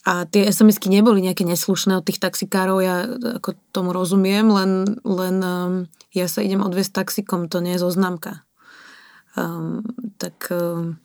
[0.03, 3.07] A tie SMS-ky neboli nejaké neslušné od tých taxikárov, ja
[3.39, 5.73] ako tomu rozumiem, len, len um,
[6.11, 8.43] ja sa idem odviesť taxikom, to nie je zoznamka.
[9.39, 9.87] Um,
[10.19, 10.99] tak um,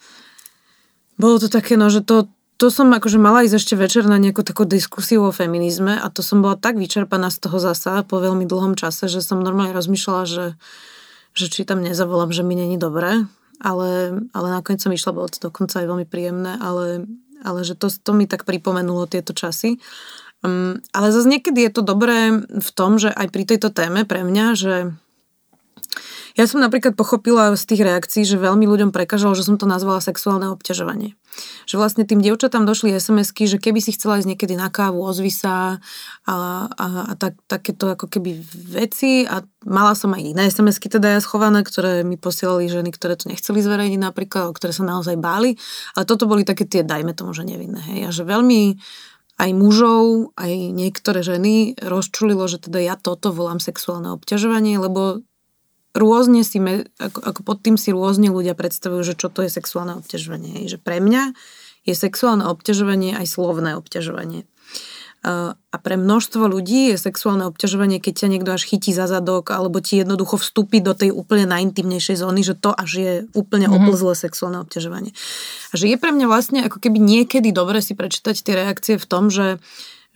[1.15, 2.27] bolo to také, no, že to,
[2.59, 6.27] to som akože mala ísť ešte večer na nejakú takú diskusiu o feminizme a to
[6.27, 10.25] som bola tak vyčerpaná z toho zasa po veľmi dlhom čase, že som normálne rozmýšľala,
[10.27, 10.47] že,
[11.39, 13.23] že či tam nezavolám, že mi není dobré,
[13.63, 13.91] ale,
[14.35, 17.07] ale nakoniec som išla, bolo to dokonca aj veľmi príjemné, ale
[17.43, 19.79] ale že to, to mi tak pripomenulo tieto časy.
[20.43, 24.23] Um, ale zase niekedy je to dobré v tom, že aj pri tejto téme pre
[24.23, 24.75] mňa, že
[26.39, 29.99] ja som napríklad pochopila z tých reakcií, že veľmi ľuďom prekážalo, že som to nazvala
[29.99, 31.19] sexuálne obťažovanie.
[31.67, 35.35] Že vlastne tým dievčatám došli SMS-ky, že keby si chcela ísť niekedy na kávu, ozvi
[35.35, 35.83] sa
[36.31, 36.35] a,
[36.71, 38.39] a, a tak, takéto ako keby
[38.71, 43.19] veci a mala som aj iné SMS-ky teda ja schované, ktoré mi posielali ženy, ktoré
[43.19, 45.59] to nechceli zverejniť napríklad, ktoré sa naozaj báli,
[45.99, 47.83] ale toto boli také tie, dajme tomu, že nevinné.
[47.83, 48.01] Hej.
[48.07, 48.79] A že veľmi
[49.39, 55.23] aj mužov, aj niektoré ženy rozčulilo, že teda ja toto volám sexuálne obťažovanie, lebo
[55.99, 56.63] rôzne si,
[57.03, 60.71] ako, ako pod tým si rôzne ľudia predstavujú, že čo to je sexuálne obťažovanie.
[60.71, 61.35] Že pre mňa
[61.85, 64.47] je sexuálne obťažovanie aj slovné obťažovanie.
[65.19, 69.83] A pre množstvo ľudí je sexuálne obťažovanie, keď ťa niekto až chytí za zadok, alebo
[69.83, 73.83] ti jednoducho vstúpi do tej úplne najintimnejšej zóny, že to až je úplne mm-hmm.
[73.83, 75.11] oplzlé sexuálne obťažovanie.
[75.71, 79.07] A že je pre mňa vlastne ako keby niekedy dobre si prečítať tie reakcie v
[79.11, 79.59] tom, že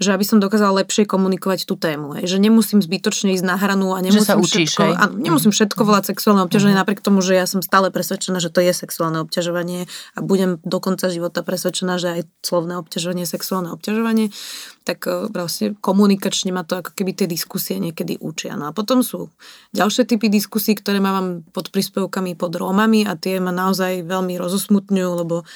[0.03, 2.19] že aby som dokázala lepšie komunikovať tú tému.
[2.19, 2.29] Hej.
[2.35, 5.81] Že nemusím zbytočne ísť na hranu a nemusím, že sa učíš, všetko, áno, nemusím všetko
[5.87, 6.83] volať sexuálne obťažovanie, mm.
[6.83, 10.79] napriek tomu, že ja som stále presvedčená, že to je sexuálne obťažovanie a budem do
[10.83, 14.35] konca života presvedčená, že aj slovné obťažovanie je sexuálne obťažovanie,
[14.83, 18.59] tak e, vlastne komunikačne ma to ako keby tie diskusie niekedy učia.
[18.59, 19.31] No a potom sú
[19.73, 25.11] ďalšie typy diskusí, ktoré mám pod príspevkami pod Rómami a tie ma naozaj veľmi rozosmutňujú,
[25.23, 25.47] lebo,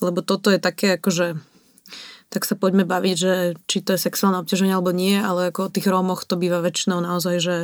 [0.00, 1.49] lebo toto je také akože
[2.30, 3.34] tak sa poďme baviť, že
[3.66, 7.02] či to je sexuálne obťaženie alebo nie, ale ako o tých Rómoch to býva väčšinou
[7.02, 7.58] naozaj, že,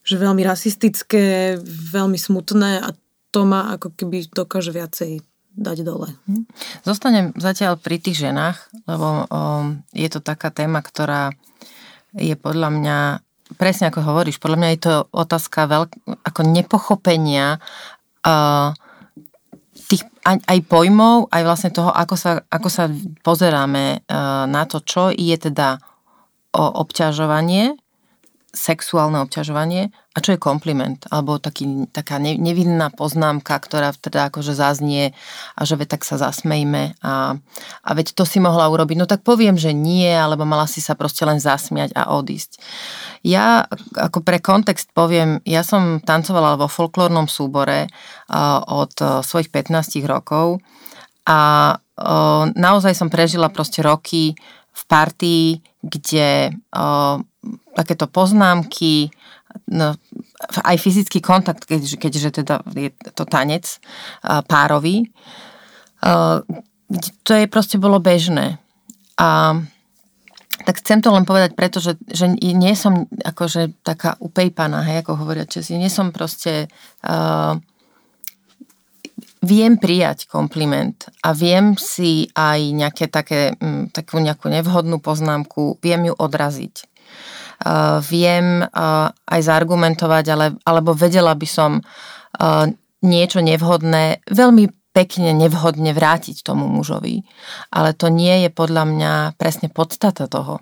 [0.00, 1.60] že veľmi rasistické,
[1.92, 2.96] veľmi smutné a
[3.30, 5.20] to ma ako keby dokáže viacej
[5.60, 6.08] dať dole.
[6.24, 6.42] Mhm.
[6.88, 9.40] Zostanem zatiaľ pri tých ženách, lebo o,
[9.92, 11.36] je to taká téma, ktorá
[12.16, 12.98] je podľa mňa,
[13.54, 15.90] presne ako hovoríš, podľa mňa je to otázka veľk,
[16.26, 17.62] ako nepochopenia
[18.26, 18.74] uh,
[19.86, 22.88] tých aj, aj pojmov, aj vlastne toho, ako sa, ako sa
[23.24, 25.80] pozeráme uh, na to, čo je teda
[26.50, 27.78] obťažovanie
[28.50, 35.14] sexuálne obťažovanie a čo je kompliment, alebo taký, taká nevinná poznámka, ktorá teda akože zaznie
[35.54, 37.38] a že veď tak sa zasmejme a,
[37.86, 38.98] a veď to si mohla urobiť.
[38.98, 42.58] No tak poviem, že nie, alebo mala si sa proste len zasmiať a odísť.
[43.22, 47.86] Ja ako pre kontext poviem, ja som tancovala vo folklórnom súbore
[48.66, 50.58] od svojich 15 rokov
[51.22, 51.78] a
[52.58, 54.34] naozaj som prežila proste roky
[54.74, 56.52] v partii, kde
[57.72, 59.08] takéto poznámky,
[59.72, 59.96] no,
[60.60, 63.80] aj fyzický kontakt, keďže, keďže teda je to tanec
[64.44, 65.08] párový,
[67.24, 68.60] to je proste bolo bežné.
[69.16, 69.56] A
[70.68, 75.16] tak chcem to len povedať preto, že, že nie som akože taká upejpaná, hej, ako
[75.16, 75.80] hovoria Česi.
[75.80, 76.68] Nie som proste...
[77.00, 77.56] Uh,
[79.40, 86.12] viem prijať kompliment a viem si aj nejaké také, m, takú nejakú nevhodnú poznámku, viem
[86.12, 86.90] ju odraziť
[87.64, 92.64] uh, viem uh, aj zaargumentovať, ale, alebo vedela by som uh,
[93.04, 97.22] niečo nevhodné veľmi pekne nevhodne vrátiť tomu mužovi.
[97.70, 100.58] Ale to nie je podľa mňa presne podstata toho.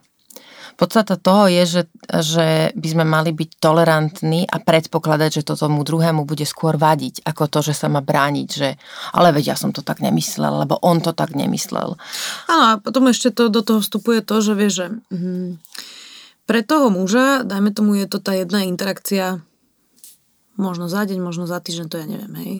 [0.78, 5.82] Podstata toho je, že, že by sme mali byť tolerantní a predpokladať, že to tomu
[5.82, 8.78] druhému bude skôr vadiť, ako to, že sa má brániť, že
[9.10, 11.98] ale veď ja som to tak nemyslel, lebo on to tak nemyslel.
[12.46, 15.58] Áno, a potom ešte to, do toho vstupuje to, že vie, že mm,
[16.46, 19.42] pre toho muža, dajme tomu, je to tá jedna interakcia
[20.58, 22.54] možno za deň, možno za týždeň, to ja neviem, hej.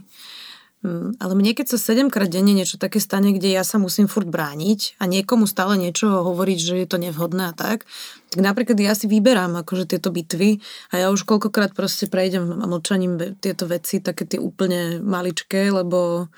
[0.79, 4.07] Mm, ale mne keď sa 7 krát denne niečo také stane, kde ja sa musím
[4.07, 7.83] furt brániť a niekomu stále niečo hovoriť, že je to nevhodné a tak,
[8.31, 10.63] tak napríklad ja si vyberám akože tieto bitvy
[10.95, 16.31] a ja už koľkokrát proste prejdem mlčaním tieto veci, také tie úplne maličké, lebo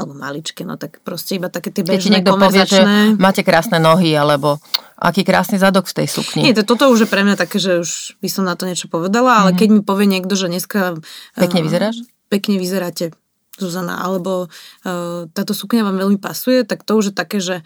[0.00, 2.80] alebo maličké, no tak proste iba také tie bežné Keď povie, že
[3.20, 4.56] máte krásne nohy, alebo
[4.96, 6.40] aký krásny zadok v tej sukni.
[6.48, 8.88] Nie, to, toto už je pre mňa také, že už by som na to niečo
[8.88, 9.60] povedala, ale mm-hmm.
[9.60, 10.96] keď mi povie niekto, že dneska...
[11.36, 11.96] Pekne uh, vyzeráš?
[12.32, 13.12] Pekne vyzeráte,
[13.60, 17.60] Zuzana, alebo uh, táto sukňa vám veľmi pasuje, tak to už je také, že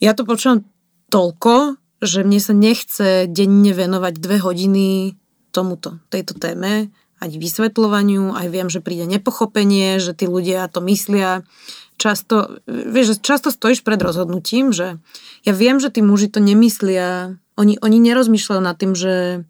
[0.00, 0.64] ja to počúvam
[1.12, 5.14] toľko, že mne sa nechce denne venovať dve hodiny
[5.54, 6.90] tomuto, tejto téme,
[7.22, 11.46] ani vysvetľovaniu, aj viem, že príde nepochopenie, že tí ľudia to myslia.
[11.94, 14.98] Často, vieš, že často stojíš pred rozhodnutím, že
[15.46, 19.46] ja viem, že tí muži to nemyslia, oni, oni nerozmýšľajú nad tým, že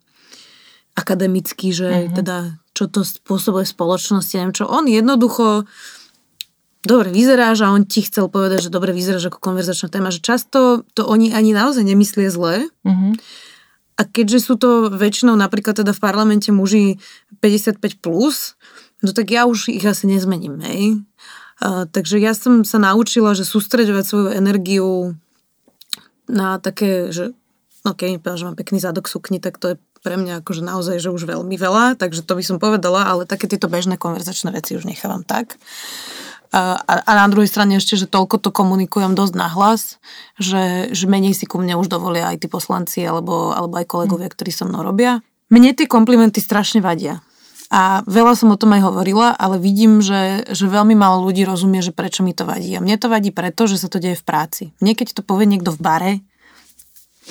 [0.92, 2.12] akademicky, že uh-huh.
[2.12, 2.36] teda
[2.82, 4.66] čo to spôsobuje spoločnosti, neviem čo.
[4.66, 5.70] On jednoducho
[6.82, 10.82] dobre vyzeráš a on ti chcel povedať, že dobre vyzeráš ako konverzačná téma, že často
[10.98, 12.66] to oni ani naozaj nemyslie zle.
[12.82, 13.14] Uh-huh
[14.02, 16.98] a keďže sú to väčšinou napríklad teda v parlamente muži
[17.38, 18.58] 55+, plus,
[19.04, 20.82] no tak ja už ich asi nezmením, hej.
[21.62, 25.14] A, takže ja som sa naučila, že sústreďovať svoju energiu
[26.26, 27.36] na také, že
[27.86, 31.30] ok, že mám pekný zadok sukni, tak to je pre mňa akože naozaj, že už
[31.30, 35.22] veľmi veľa, takže to by som povedala, ale také tieto bežné konverzačné veci už nechávam
[35.22, 35.56] tak.
[36.52, 39.96] A, a na druhej strane ešte, že toľko to komunikujem dosť nahlas,
[40.36, 44.28] že, že menej si ku mne už dovolia aj tí poslanci alebo, alebo aj kolegovia,
[44.28, 44.34] hm.
[44.36, 45.24] ktorí so mnou robia.
[45.48, 47.24] Mne tie komplimenty strašne vadia.
[47.72, 51.80] A veľa som o tom aj hovorila, ale vidím, že, že veľmi málo ľudí rozumie,
[51.80, 52.76] že prečo mi to vadí.
[52.76, 54.64] A mne to vadí preto, že sa to deje v práci.
[54.84, 56.12] Niekedy to povie niekto v bare,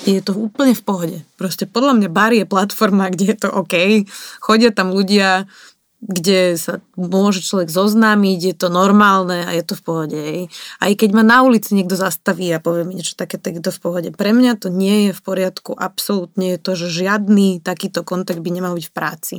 [0.06, 1.18] je to úplne v pohode.
[1.38, 4.06] Proste podľa mňa bar je platforma, kde je to OK.
[4.42, 5.46] Chodia tam ľudia,
[6.02, 10.22] kde sa môže človek zoznámiť, je to normálne a je to v pohode.
[10.82, 13.70] Aj keď ma na ulici niekto zastaví a povie mi niečo také, tak je to
[13.70, 14.08] v pohode.
[14.10, 18.50] Pre mňa to nie je v poriadku, absolútne je to, že žiadny takýto kontakt by
[18.50, 19.36] nemal byť v práci.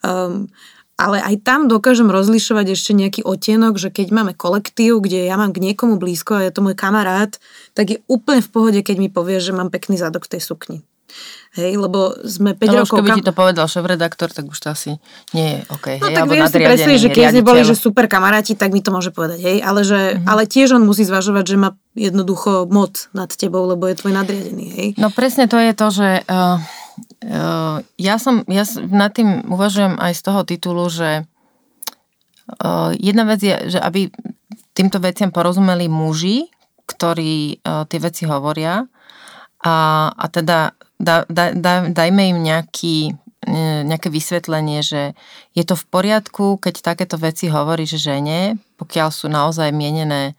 [0.00, 0.48] Um,
[0.96, 5.56] ale aj tam dokážem rozlišovať ešte nejaký otienok, že keď máme kolektív, kde ja mám
[5.56, 7.36] k niekomu blízko a je to môj kamarát,
[7.72, 10.78] tak je úplne v pohode, keď mi povie, že mám pekný zadok v tej sukni.
[11.52, 12.96] Hej, lebo sme 5 Ale rokov...
[13.04, 14.96] keby ti to povedal šéf-redaktor, tak už to asi
[15.36, 16.00] nie je OK.
[16.00, 18.80] No hej, tak viem si predstaviť, že keď sme boli že super kamaráti, tak mi
[18.80, 20.24] to môže povedať, hej, ale, že, mm-hmm.
[20.32, 24.66] ale tiež on musí zvažovať, že má jednoducho moc nad tebou, lebo je tvoj nadriadený,
[24.72, 24.88] hej.
[24.96, 26.56] No presne to je to, že uh,
[27.98, 33.54] ja som, ja nad tým uvažujem aj z toho titulu, že uh, jedna vec je,
[33.72, 34.10] že aby
[34.74, 36.50] týmto veciam porozumeli muži,
[36.86, 38.84] ktorí uh, tie veci hovoria
[39.62, 39.76] a,
[40.10, 45.18] a teda da, da, da, dajme im nejaký, e, nejaké vysvetlenie, že
[45.50, 50.38] je to v poriadku, keď takéto veci hovoríš žene, pokiaľ sú naozaj mienené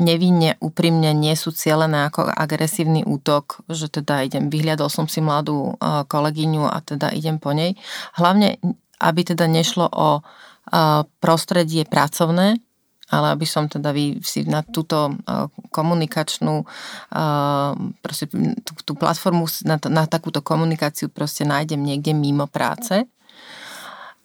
[0.00, 5.76] nevinne, úprimne nie sú cielené ako agresívny útok, že teda idem, vyhliadol som si mladú
[6.08, 7.76] kolegyňu a teda idem po nej.
[8.16, 8.56] Hlavne,
[9.04, 10.24] aby teda nešlo o
[11.20, 12.56] prostredie pracovné,
[13.06, 15.14] ale aby som teda vy si na túto
[15.70, 16.66] komunikačnú
[18.02, 18.26] proste
[18.64, 23.06] tú, tú platformu na, na takúto komunikáciu proste nájdem niekde mimo práce.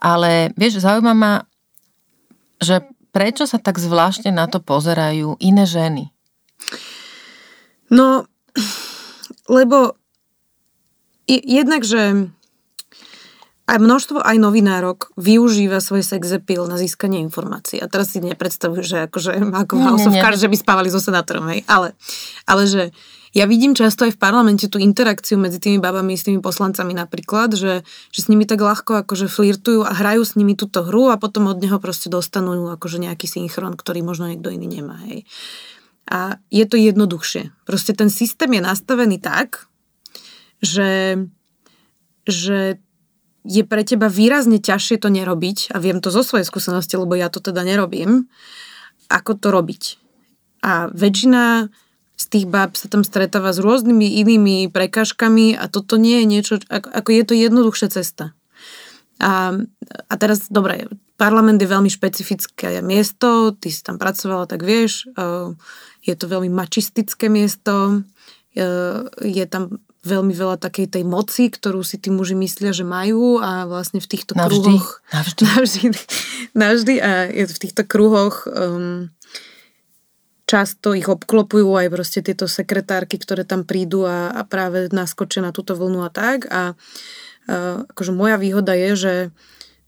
[0.01, 1.45] Ale vieš, zaujíma ma,
[2.57, 6.09] že prečo sa tak zvláštne na to pozerajú iné ženy?
[7.91, 8.25] No,
[9.51, 9.99] lebo
[11.27, 12.31] jednak, že
[13.71, 17.79] aj množstvo aj novinárok využíva svoj sexepil na získanie informácií.
[17.79, 20.99] A teraz si nepredstavujú, že akože ako v House of Cards, že by spávali so
[20.99, 21.63] senátorom, hej.
[21.71, 21.95] Ale,
[22.43, 22.91] ale že
[23.31, 27.55] ja vidím často aj v parlamente tú interakciu medzi tými babami s tými poslancami napríklad,
[27.55, 31.15] že, že s nimi tak ľahko akože flirtujú a hrajú s nimi túto hru a
[31.15, 35.23] potom od neho proste dostanú akože nejaký synchron, ktorý možno niekto iný nemá, hej.
[36.11, 37.55] A je to jednoduchšie.
[37.63, 39.71] Proste ten systém je nastavený tak,
[40.59, 41.23] že,
[42.27, 42.83] že
[43.47, 47.31] je pre teba výrazne ťažšie to nerobiť, a viem to zo svojej skúsenosti, lebo ja
[47.31, 48.27] to teda nerobím,
[49.07, 49.83] ako to robiť.
[50.61, 51.71] A väčšina
[52.21, 56.53] z tých báb sa tam stretáva s rôznymi inými prekažkami a toto nie je niečo,
[56.69, 58.37] ako, ako je to jednoduchšia cesta.
[59.17, 59.57] A,
[60.09, 60.85] a teraz, dobre,
[61.17, 65.09] parlament je veľmi špecifické miesto, ty si tam pracovala, tak vieš,
[66.01, 68.01] je to veľmi mačistické miesto,
[69.21, 73.69] je tam veľmi veľa takej tej moci, ktorú si tí muži myslia, že majú a
[73.69, 74.89] vlastne v týchto navždy, kruhoch...
[75.13, 75.41] Navždy.
[75.53, 75.87] Navždy.
[76.57, 79.13] Navždy a v týchto kruhoch um,
[80.51, 85.55] často ich obklopujú aj proste tieto sekretárky, ktoré tam prídu a, a práve naskočia na
[85.55, 86.51] túto vlnu a tak.
[86.51, 86.63] A, a
[87.87, 89.15] akože moja výhoda je, že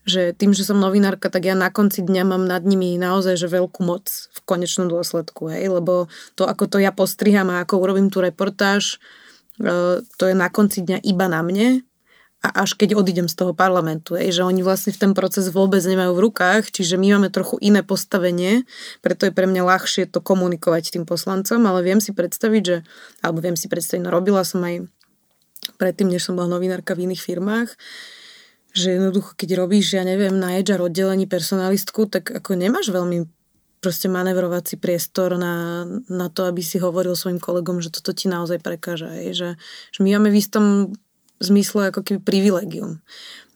[0.03, 3.47] že tým, že som novinárka, tak ja na konci dňa mám nad nimi naozaj že
[3.47, 8.11] veľkú moc v konečnom dôsledku, hej, lebo to, ako to ja postriham a ako urobím
[8.11, 8.99] tú reportáž,
[9.61, 11.85] E, to je na konci dňa iba na mne
[12.43, 15.79] a až keď odídem z toho parlamentu, je, že oni vlastne v ten proces vôbec
[15.79, 18.67] nemajú v rukách, čiže my máme trochu iné postavenie,
[18.99, 22.77] preto je pre mňa ľahšie to komunikovať tým poslancom, ale viem si predstaviť, že,
[23.23, 24.91] alebo viem si predstaviť, no robila som aj
[25.79, 27.79] predtým, než som bola novinárka v iných firmách,
[28.75, 33.23] že jednoducho, keď robíš, ja neviem, na HR oddelení personalistku, tak ako nemáš veľmi
[33.79, 38.63] proste manevrovací priestor na, na to, aby si hovoril svojim kolegom, že toto ti naozaj
[38.63, 39.11] prekáža.
[39.31, 40.65] Že, že my máme v istom
[41.41, 43.01] zmysle ako keby privilegium.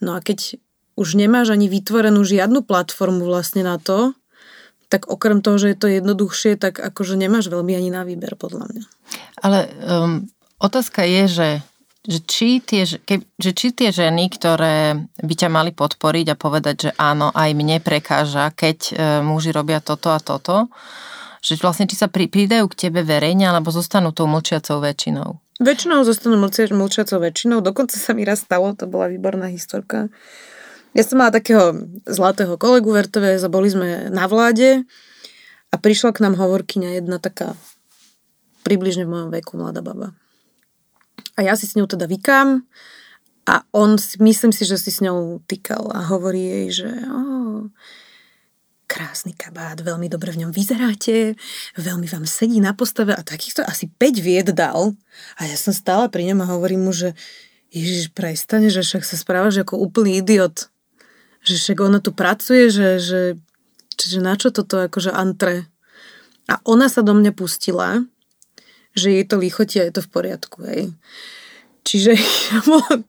[0.02, 0.58] No a keď
[0.98, 4.18] už nemáš ani vytvorenú žiadnu platformu vlastne na to,
[4.88, 8.72] tak okrem toho, že je to jednoduchšie, tak akože nemáš veľmi ani na výber, podľa
[8.72, 8.84] mňa.
[9.44, 10.26] Ale um,
[10.58, 11.50] otázka je, že
[12.08, 16.76] že či, tie, ke, že či tie ženy, ktoré by ťa mali podporiť a povedať,
[16.88, 18.92] že áno, aj mne prekáža, keď e,
[19.28, 20.72] muži robia toto a toto,
[21.48, 25.40] že vlastne či sa pri, pridajú k tebe verejne, alebo zostanú tou mlčiacou väčšinou?
[25.64, 30.12] Väčšinou zostanú mlčia, mlčiacou väčšinou, dokonca sa mi raz stalo, to bola výborná historka.
[30.94, 31.74] Ja som mala takého
[32.06, 34.86] zlatého kolegu v RTVS a boli sme na vláde
[35.72, 37.58] a prišla k nám hovorkyňa jedna taká
[38.62, 40.14] približne v mojom veku mladá baba
[41.38, 42.66] a ja si s ňou teda vykám
[43.48, 47.70] a on, myslím si, že si s ňou týkal a hovorí jej, že oh,
[48.88, 51.36] krásny kabát, veľmi dobre v ňom vyzeráte,
[51.76, 54.96] veľmi vám sedí na postave a takýchto asi 5 vied dal.
[55.38, 57.14] A ja som stále pri ňom a hovorím mu, že
[57.70, 60.72] Ježiš, prestane, že však sa správaš ako úplný idiot.
[61.44, 63.22] Že však ona tu pracuje, že, že,
[64.00, 65.68] že na čo toto akože antre.
[66.48, 68.08] A ona sa do mňa pustila
[68.98, 70.90] že jej to lichotia, je to v poriadku, hej.
[71.86, 72.18] Čiže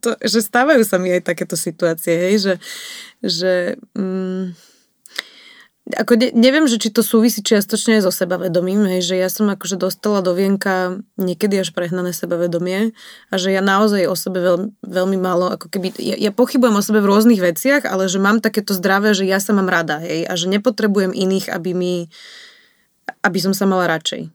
[0.04, 2.54] to, že stávajú sa mi aj takéto situácie, hej, že,
[3.24, 3.52] že
[3.96, 4.54] mm,
[5.96, 9.80] ako ne, neviem, že či to súvisí čiastočne so sebavedomím, hej, že ja som akože
[9.80, 12.92] dostala do vienka niekedy až prehnané sebavedomie
[13.32, 16.84] a že ja naozaj o sebe veľ, veľmi málo, ako keby, ja, ja pochybujem o
[16.84, 20.28] sebe v rôznych veciach, ale že mám takéto zdravé, že ja sa mám rada, hej,
[20.28, 21.94] a že nepotrebujem iných, aby mi,
[23.24, 24.28] aby som sa mala radšej.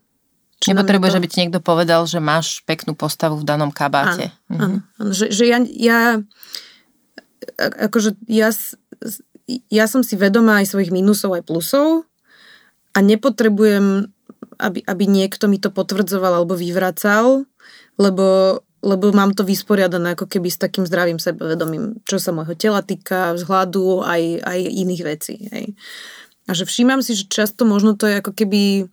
[0.64, 1.20] Nepotrebuješ, to...
[1.20, 4.32] aby ti niekto povedal, že máš peknú postavu v danom kabáte.
[4.48, 4.62] Áno, mhm.
[4.64, 5.12] áno, áno.
[5.12, 6.00] Že, že ja, ja
[7.60, 8.50] akože ja,
[9.48, 12.08] ja som si vedomá aj svojich minusov, aj plusov
[12.96, 14.08] a nepotrebujem,
[14.62, 17.44] aby, aby niekto mi to potvrdzoval alebo vyvracal,
[18.00, 22.80] lebo, lebo mám to vysporiadané ako keby s takým zdravým sebevedomím, čo sa môjho tela
[22.80, 25.36] týka, vzhľadu, aj, aj iných vecí.
[25.52, 25.66] Hej.
[26.48, 28.92] A že všímam si, že často možno to je ako keby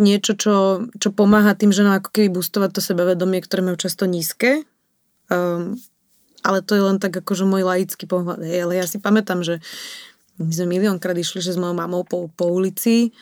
[0.00, 4.64] niečo, čo, čo pomáha tým ženám ako keby boostovať to sebavedomie, ktoré majú často nízke.
[5.28, 5.76] Um,
[6.40, 8.40] ale to je len tak akože môj laický pohľad.
[8.44, 8.58] Hej.
[8.64, 9.60] Ale ja si pamätám, že
[10.40, 13.12] my sme miliónkrát išli že s mojou mamou po, po ulici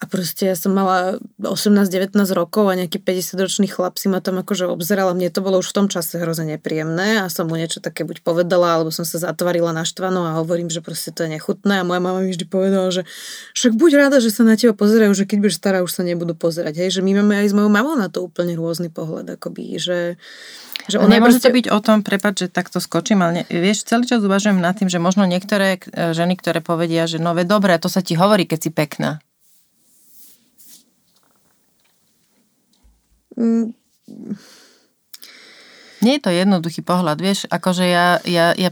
[0.00, 4.64] a proste ja som mala 18-19 rokov a nejaký 50-ročný chlap si ma tam akože
[4.64, 7.84] obzeral a mne to bolo už v tom čase hrozne nepríjemné a som mu niečo
[7.84, 11.84] také buď povedala, alebo som sa zatvarila naštvanou a hovorím, že proste to je nechutné
[11.84, 13.04] a moja mama mi vždy povedala, že
[13.52, 16.32] však buď rada, že sa na teba pozerajú, že keď budeš stará, už sa nebudú
[16.32, 16.80] pozerať.
[16.80, 20.16] Hej, že my máme aj s mojou mamou na to úplne rôzny pohľad, akoby, že
[20.88, 21.52] že ona Nemôže proste...
[21.52, 24.74] to byť o tom, prepad, že takto skočím, ale ne, vieš, celý čas uvažujem nad
[24.74, 28.18] tým, že možno niektoré e, ženy, ktoré povedia, že no ve dobre, to sa ti
[28.18, 29.22] hovorí, keď si pekná.
[36.00, 38.70] Nie je to jednoduchý pohľad, vieš, akože ja, ja, ja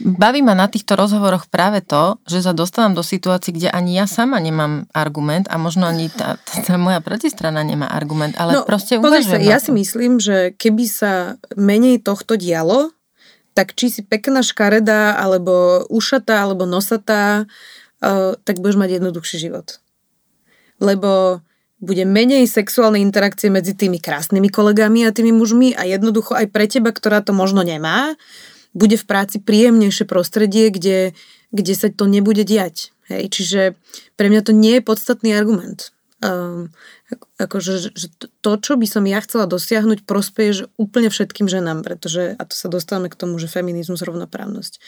[0.00, 4.08] Baví ma na týchto rozhovoroch práve to, že sa dostávam do situácií, kde ani ja
[4.08, 8.96] sama nemám argument a možno ani tá, tá moja protistrana nemá argument, ale no, proste.
[8.96, 12.96] Sa, ja si myslím, že keby sa menej tohto dialo,
[13.52, 17.44] tak či si pekná škareda, alebo ušatá, alebo nosatá,
[18.00, 19.76] uh, tak budeš mať jednoduchší život.
[20.80, 21.44] Lebo
[21.82, 26.70] bude menej sexuálnej interakcie medzi tými krásnymi kolegami a tými mužmi a jednoducho aj pre
[26.70, 28.14] teba, ktorá to možno nemá,
[28.70, 31.12] bude v práci príjemnejšie prostredie, kde,
[31.50, 32.94] kde sa to nebude diať.
[33.10, 33.34] Hej?
[33.34, 33.60] Čiže
[34.14, 35.90] pre mňa to nie je podstatný argument.
[36.22, 36.70] Um,
[37.42, 38.06] akože, že
[38.46, 42.54] to, čo by som ja chcela dosiahnuť, prospeje že úplne všetkým ženám, pretože, a to
[42.54, 44.78] sa dostávame k tomu, že feminizmus, rovnoprávnosť.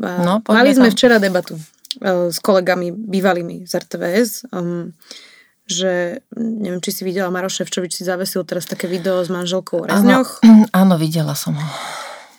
[0.00, 4.48] No, Mali sme včera debatu uh, s kolegami bývalými z RTVS.
[4.50, 4.96] Um,
[5.64, 10.44] že neviem, či si videla, Maro Ševčovič si zavesil teraz také video s manželkou Rezňoch.
[10.44, 11.68] Áno, áno, videla som ho.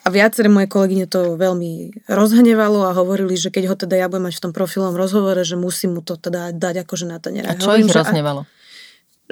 [0.06, 4.30] A viaceré moje kolegyne to veľmi rozhnevalo a hovorili, že keď ho teda ja budem
[4.30, 7.58] mať v tom profilom rozhovore, že musím mu to teda dať akože na ten A
[7.58, 8.46] čo Hovorím, ich rozhnevalo?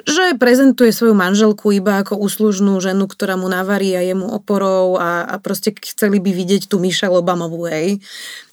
[0.02, 5.22] že prezentuje svoju manželku iba ako úslužnú ženu, ktorá mu navarí a jemu oporou a,
[5.22, 8.02] a proste chceli by vidieť tú Michelle Obamovú, hej.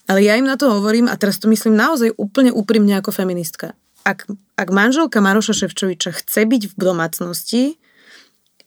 [0.06, 3.74] Ale ja im na to hovorím a teraz to myslím naozaj úplne úprimne ako feministka
[4.02, 7.62] ak, ak manželka Maroša Ševčoviča chce byť v domácnosti,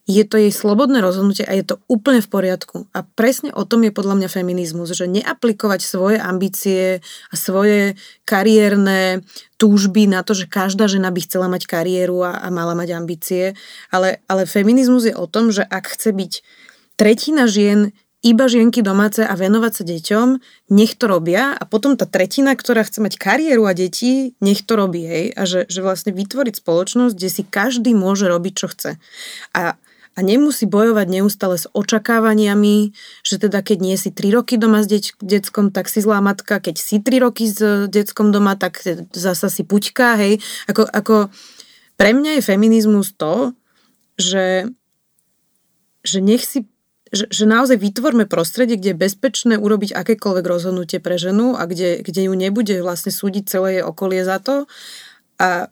[0.05, 2.85] je to jej slobodné rozhodnutie a je to úplne v poriadku.
[2.93, 9.25] A presne o tom je podľa mňa feminizmus, že neaplikovať svoje ambície a svoje kariérne
[9.57, 13.57] túžby na to, že každá žena by chcela mať kariéru a, a mala mať ambície,
[13.89, 16.33] ale, ale feminizmus je o tom, že ak chce byť
[17.01, 17.89] tretina žien
[18.25, 20.27] iba žienky domáce a venovať sa deťom,
[20.73, 24.73] nech to robia a potom tá tretina, ktorá chce mať kariéru a deti, nech to
[24.73, 25.25] robí, hej.
[25.37, 28.91] A že, že vlastne vytvoriť spoločnosť, kde si každý môže robiť, čo chce.
[29.53, 29.77] A
[30.15, 34.87] a nemusí bojovať neustále s očakávaniami, že teda keď nie si 3 roky doma s
[34.87, 37.59] deť, deckom, tak si zlá matka, keď si 3 roky s
[37.91, 38.79] deckom doma, tak
[39.11, 40.39] zasa si puťka, hej.
[40.71, 41.15] Ako, ako
[41.99, 43.51] pre mňa je feminizmus to,
[44.15, 44.71] že,
[46.07, 46.63] že nech si
[47.15, 52.03] že, že naozaj vytvorme prostredie, kde je bezpečné urobiť akékoľvek rozhodnutie pre ženu a kde,
[52.03, 54.67] kde ju nebude vlastne súdiť celé jej okolie za to.
[55.39, 55.71] A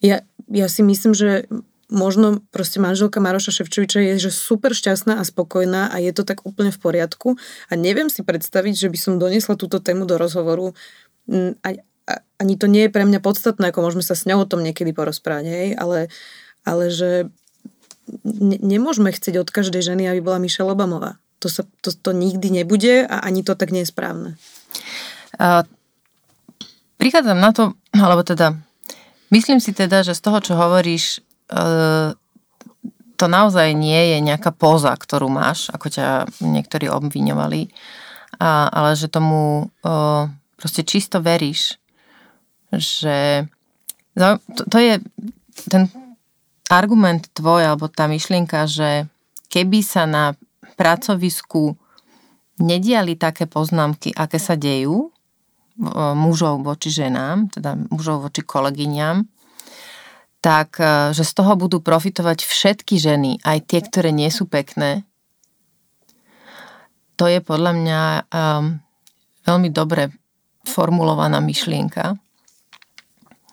[0.00, 1.44] ja, ja si myslím, že
[1.88, 6.44] možno proste manželka Maroša Ševčoviča je že super šťastná a spokojná a je to tak
[6.44, 7.40] úplne v poriadku.
[7.68, 10.76] A neviem si predstaviť, že by som donesla túto tému do rozhovoru.
[11.24, 11.68] Mm, a,
[12.08, 14.60] a, ani to nie je pre mňa podstatné, ako môžeme sa s ňou o tom
[14.60, 16.12] niekedy porozprávať, hej, ale,
[16.68, 17.32] ale že
[18.24, 21.20] ne, nemôžeme chcieť od každej ženy, aby bola Michelle Obamová.
[21.38, 24.34] To, sa, to, to nikdy nebude a ani to tak nie je správne.
[25.38, 25.62] Uh,
[26.98, 28.58] prichádzam na to, alebo teda
[29.30, 31.22] myslím si teda, že z toho, čo hovoríš,
[31.54, 32.16] uh,
[33.18, 37.70] to naozaj nie je nejaká póza, ktorú máš, ako ťa niektorí obviňovali,
[38.38, 41.82] a, ale že tomu uh, proste čisto veríš,
[42.70, 43.46] že
[44.14, 44.94] to, to je
[45.66, 45.90] ten
[46.68, 49.08] argument tvoj, alebo tá myšlienka, že
[49.48, 50.36] keby sa na
[50.76, 51.74] pracovisku
[52.60, 55.10] nediali také poznámky, aké sa dejú
[56.14, 59.22] mužov voči ženám, teda mužov voči kolegyňam,
[60.42, 65.06] tak e, že z toho budú profitovať všetky ženy, aj tie, ktoré nie sú pekné.
[67.18, 68.00] To je podľa mňa
[68.30, 68.78] um,
[69.42, 70.14] veľmi dobre
[70.62, 72.14] formulovaná myšlienka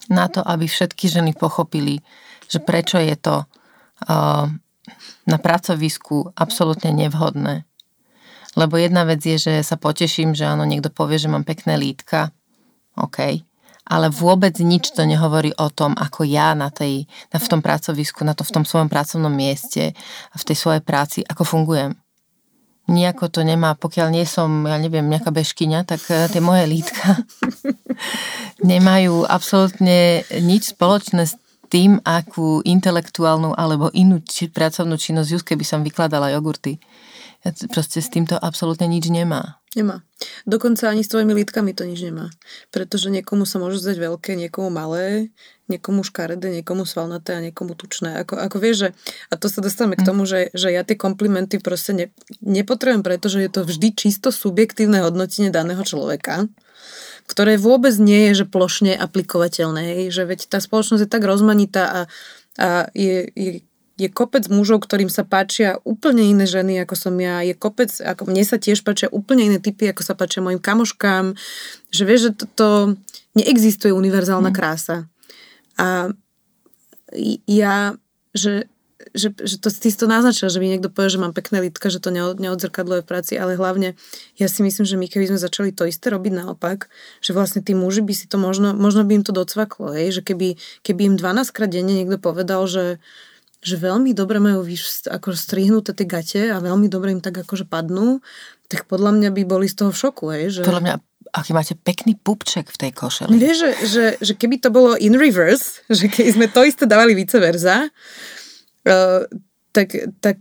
[0.06, 2.06] na to, aby všetky ženy pochopili,
[2.50, 4.46] že prečo je to uh,
[5.26, 7.66] na pracovisku absolútne nevhodné.
[8.56, 12.32] Lebo jedna vec je, že sa poteším, že áno, niekto povie, že mám pekné lítka.
[12.96, 13.44] OK.
[13.86, 18.26] Ale vôbec nič to nehovorí o tom, ako ja na tej, na, v tom pracovisku,
[18.26, 19.94] na to v tom svojom pracovnom mieste,
[20.34, 21.94] v tej svojej práci, ako fungujem.
[22.86, 27.18] Nijako to nemá, pokiaľ nie som, ja neviem, nejaká bežkyňa, tak eh, tie moje lítka
[28.72, 31.34] nemajú absolútne nič spoločné s
[31.68, 36.78] tým, akú intelektuálnu alebo inú či, pracovnú činnosť, just keby som vykladala jogurty.
[37.70, 39.62] Proste s týmto absolútne nič nemá.
[39.76, 40.02] Nemá.
[40.48, 42.32] Dokonca ani s tvojimi lítkami to nič nemá.
[42.72, 45.36] Pretože niekomu sa môžu zdať veľké, niekomu malé,
[45.68, 48.24] niekomu škaredé, niekomu svalnaté a niekomu tučné.
[48.24, 48.90] Ako, ako vieš, že,
[49.30, 50.10] a to sa dostávame k hm.
[50.10, 52.06] tomu, že, že ja tie komplimenty proste ne,
[52.42, 56.50] nepotrebujem, pretože je to vždy čisto subjektívne hodnotenie daného človeka
[57.26, 60.10] ktoré vôbec nie je že plošne aplikovateľné.
[60.14, 62.00] Že veď tá spoločnosť je tak rozmanitá a,
[62.62, 63.52] a je, je
[63.96, 67.40] je kopec mužov, ktorým sa páčia úplne iné ženy, ako som ja.
[67.48, 71.32] Je kopec, ako mne sa tiež páčia úplne iné typy, ako sa páčia mojim kamoškám.
[71.96, 73.00] Že vieš, že toto
[73.40, 74.56] neexistuje univerzálna mm.
[74.56, 75.08] krása.
[75.80, 76.12] A
[77.48, 77.96] ja,
[78.36, 78.68] že,
[79.12, 82.00] že, že to ty to naznačil, že mi niekto povie, že mám pekné lítka, že
[82.00, 84.00] to neodzrkadluje v práci, ale hlavne
[84.40, 86.88] ja si myslím, že my keby sme začali to isté robiť naopak,
[87.20, 90.16] že vlastne tí muži by si to možno, možno by im to docvaklo, hej?
[90.16, 90.56] že keby,
[90.88, 93.04] keby im 12 krát denne niekto povedal, že,
[93.60, 94.64] že veľmi dobre majú
[95.12, 98.24] ako strihnuté tie gate a veľmi dobre im tak akože padnú,
[98.72, 100.26] tak podľa mňa by boli z toho v šoku.
[100.32, 100.62] Hej, že...
[100.64, 100.96] Podľa mňa
[101.36, 103.36] aký máte pekný pupček v tej košeli.
[103.36, 107.12] Vieš, že, že, že keby to bolo in reverse, že keď sme to isté dávali
[107.12, 107.92] vice versa,
[109.76, 109.90] tak,
[110.24, 110.40] tak,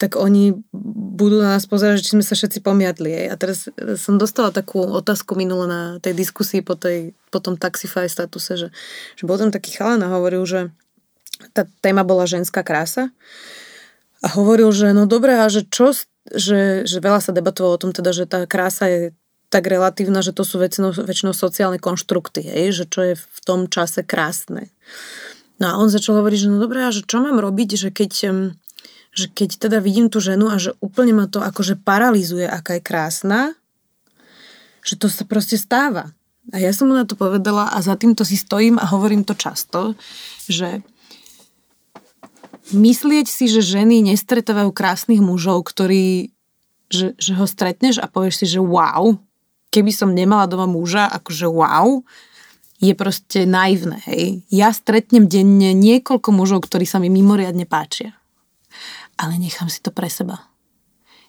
[0.00, 3.10] tak oni budú na nás pozerať, že sme sa všetci pomiatli.
[3.14, 3.26] Hej.
[3.30, 3.58] A teraz
[4.00, 8.68] som dostala takú otázku minule na tej diskusii po, tej, po tom Taxify statuse, že,
[9.14, 10.60] že bol tam taký chalan a hovoril, že
[11.54, 13.14] tá téma bola ženská krása.
[14.26, 15.94] A hovoril, že no dobré, a že čo,
[16.34, 19.00] že, že veľa sa debatovalo o tom teda, že tá krása je
[19.48, 23.64] tak relatívna, že to sú väčšinou, väčšinou sociálne konštrukty, hej, že čo je v tom
[23.70, 24.68] čase krásne.
[25.58, 28.10] No a on začal hovoriť, že no dobré, a že čo mám robiť, že keď,
[29.10, 32.86] že keď teda vidím tú ženu a že úplne ma to akože paralizuje, aká je
[32.86, 33.40] krásna,
[34.86, 36.14] že to sa proste stáva.
[36.48, 39.36] A ja som mu na to povedala a za týmto si stojím a hovorím to
[39.36, 39.98] často,
[40.48, 40.80] že
[42.72, 46.32] myslieť si, že ženy nestretávajú krásnych mužov, ktorí,
[46.88, 49.16] že, že ho stretneš a povieš si, že wow,
[49.68, 52.00] keby som nemala doma muža, akože wow,
[52.78, 54.46] je proste naivné, hej.
[54.54, 58.14] Ja stretnem denne niekoľko mužov, ktorí sa mi mimoriadne páčia.
[59.18, 60.46] Ale nechám si to pre seba.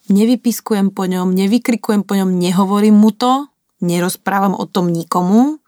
[0.09, 3.49] Nevypiskujem po ňom, nevykrikujem po ňom, nehovorím mu to,
[3.81, 5.61] nerozprávam o tom nikomu,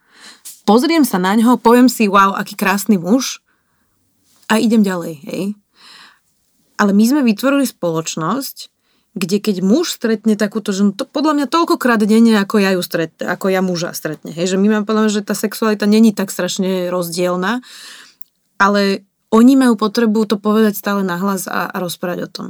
[0.66, 3.42] pozriem sa na ňo, poviem si, wow, aký krásny muž
[4.50, 5.44] a idem ďalej, hej.
[6.82, 8.74] Ale my sme vytvorili spoločnosť,
[9.12, 13.28] kde keď muž stretne takúto ženu, to podľa mňa toľkokrát denne, ako ja ju stretne,
[13.28, 14.32] ako ja muža stretne.
[14.32, 14.56] Hej?
[14.56, 17.60] Že my máme podľa mňa, že tá sexualita není tak strašne rozdielna,
[18.56, 22.48] ale oni majú potrebu to povedať stále nahlas a, a rozprávať o tom.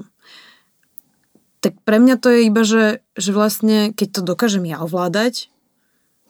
[1.62, 5.50] Tak pre mňa to je iba, že, že vlastne, keď to dokážem ja ovládať,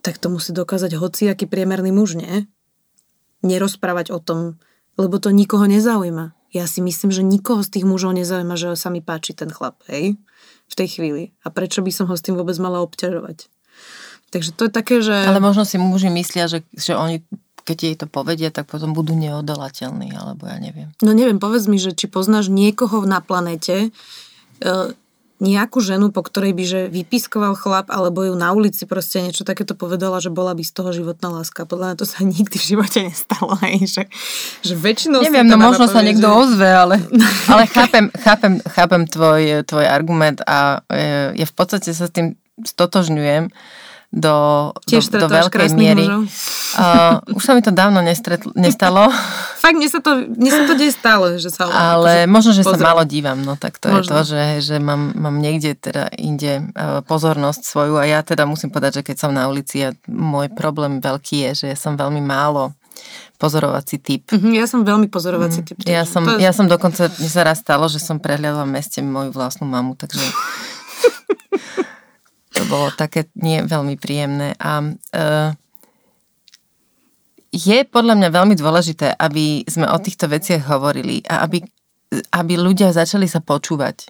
[0.04, 2.48] tak to musí dokázať hociaký priemerný muž, nie?
[3.44, 4.60] Nerozprávať o tom,
[4.96, 8.92] lebo to nikoho nezaujíma ja si myslím, že nikoho z tých mužov nezaujíma, že sa
[8.92, 10.20] mi páči ten chlap, hej,
[10.68, 11.24] v tej chvíli.
[11.44, 13.48] A prečo by som ho s tým vôbec mala obťažovať?
[14.32, 15.16] Takže to je také, že...
[15.16, 17.24] Ale možno si muži myslia, že, že oni
[17.62, 20.90] keď jej to povedia, tak potom budú neodolateľní, alebo ja neviem.
[21.06, 23.94] No neviem, povedz mi, že či poznáš niekoho na planete,
[25.42, 29.74] nejakú ženu, po ktorej by že vypiskoval chlap, alebo ju na ulici proste niečo takéto
[29.74, 31.66] povedala, že bola by z toho životná láska.
[31.66, 33.58] Podľa mňa to sa nikdy v živote nestalo.
[33.58, 34.06] Aj, že,
[34.62, 36.36] že väčšinou Neviem, no možno sa niekto že...
[36.46, 37.02] ozve, ale,
[37.52, 42.38] ale chápem, chápem, chápem tvoj, tvoj argument a je, je v podstate sa s tým
[42.62, 43.50] stotožňujem
[44.12, 44.36] do,
[44.84, 46.04] Tiež do, do veľkej miery.
[46.04, 49.08] Uh, už sa mi to dávno nestretl, nestalo.
[49.58, 52.64] Fakt, mne sa to, mne sa to deje stále, že sa Ale akože možno, že
[52.68, 52.84] pozriem.
[52.84, 54.04] sa malo dívam, no tak to možno.
[54.04, 58.44] je to, že, že mám, mám niekde teda inde uh, pozornosť svoju a ja teda
[58.44, 61.96] musím povedať, že keď som na ulici, ja, môj problém veľký je, že ja som
[61.96, 62.76] veľmi málo
[63.40, 64.30] pozorovací typ.
[64.30, 65.82] Uh-huh, ja som veľmi pozorovací typ.
[65.88, 66.38] Ja som, to...
[66.38, 69.98] ja som dokonca, mne sa raz stalo, že som prehľadala v meste moju vlastnú mamu,
[69.98, 70.22] takže
[72.52, 74.56] to bolo také nie veľmi príjemné.
[74.60, 75.50] A uh,
[77.52, 81.64] je podľa mňa veľmi dôležité, aby sme o týchto veciach hovorili a aby,
[82.32, 84.08] aby ľudia začali sa počúvať.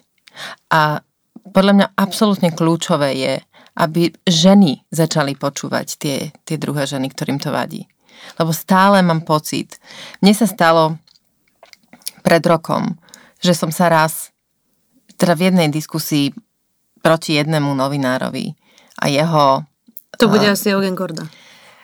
[0.70, 1.02] A
[1.50, 3.34] podľa mňa absolútne kľúčové je,
[3.82, 7.90] aby ženy začali počúvať tie, tie druhé ženy, ktorým to vadí.
[8.38, 9.82] Lebo stále mám pocit,
[10.22, 11.02] mne sa stalo
[12.22, 12.94] pred rokom,
[13.42, 14.30] že som sa raz,
[15.18, 16.30] teda v jednej diskusii
[17.02, 18.54] proti jednému novinárovi
[19.02, 19.66] a jeho...
[20.18, 21.26] To bude uh, asi Eugen Korda.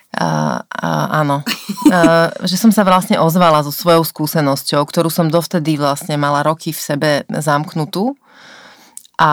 [0.09, 1.45] Uh, uh, áno.
[1.91, 6.73] Uh, že som sa vlastne ozvala so svojou skúsenosťou, ktorú som dovtedy vlastne mala roky
[6.73, 8.17] v sebe zamknutú.
[9.19, 9.33] A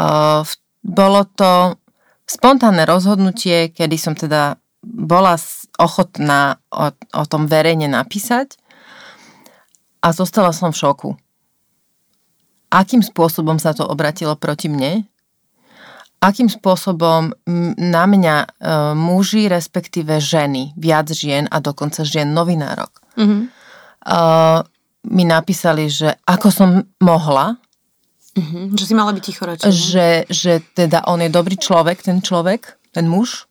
[0.00, 0.42] uh,
[0.82, 1.78] bolo to
[2.24, 5.36] spontánne rozhodnutie, kedy som teda bola
[5.78, 8.56] ochotná o, o tom verejne napísať
[10.04, 11.10] a zostala som v šoku.
[12.74, 15.06] Akým spôsobom sa to obratilo proti mne,
[16.18, 17.30] akým spôsobom
[17.78, 18.46] na mňa e,
[18.98, 23.42] muži, respektíve ženy, viac žien a dokonca žien novinárok, mm-hmm.
[23.44, 23.48] e,
[25.14, 26.68] mi napísali, že ako som
[26.98, 27.60] mohla,
[28.34, 28.64] mm-hmm.
[28.74, 29.68] že si mala byť ticho radšej.
[29.70, 33.46] Že, že teda on je dobrý človek, ten človek, ten muž,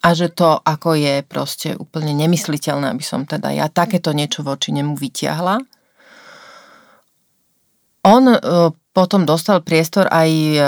[0.00, 4.72] a že to ako je proste úplne nemysliteľné, aby som teda ja takéto niečo voči
[4.72, 5.60] nemu vyťahla.
[8.06, 8.36] On e,
[8.96, 10.58] potom dostal priestor aj e,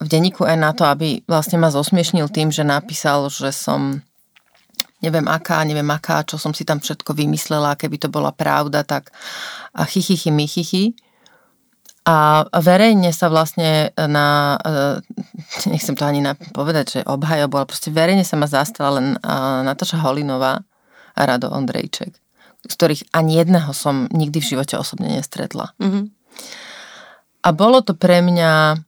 [0.00, 3.98] v denníku N na to, aby vlastne ma zosmiešnil tým, že napísal, že som
[5.02, 9.10] neviem aká, neviem aká, čo som si tam všetko vymyslela, keby to bola pravda, tak
[9.74, 10.94] a chichychy, mychichy.
[12.06, 14.70] A verejne sa vlastne na, e,
[15.74, 16.22] nechcem to ani
[16.54, 19.18] povedať, že obhajobu, ale proste verejne sa ma zastala len
[19.66, 20.62] Nataša Holinová
[21.18, 22.14] a Rado Ondrejček,
[22.62, 25.74] z ktorých ani jedného som nikdy v živote osobne nestretla.
[25.82, 26.19] Mm-hmm.
[27.40, 28.80] A bolo to pre mňa,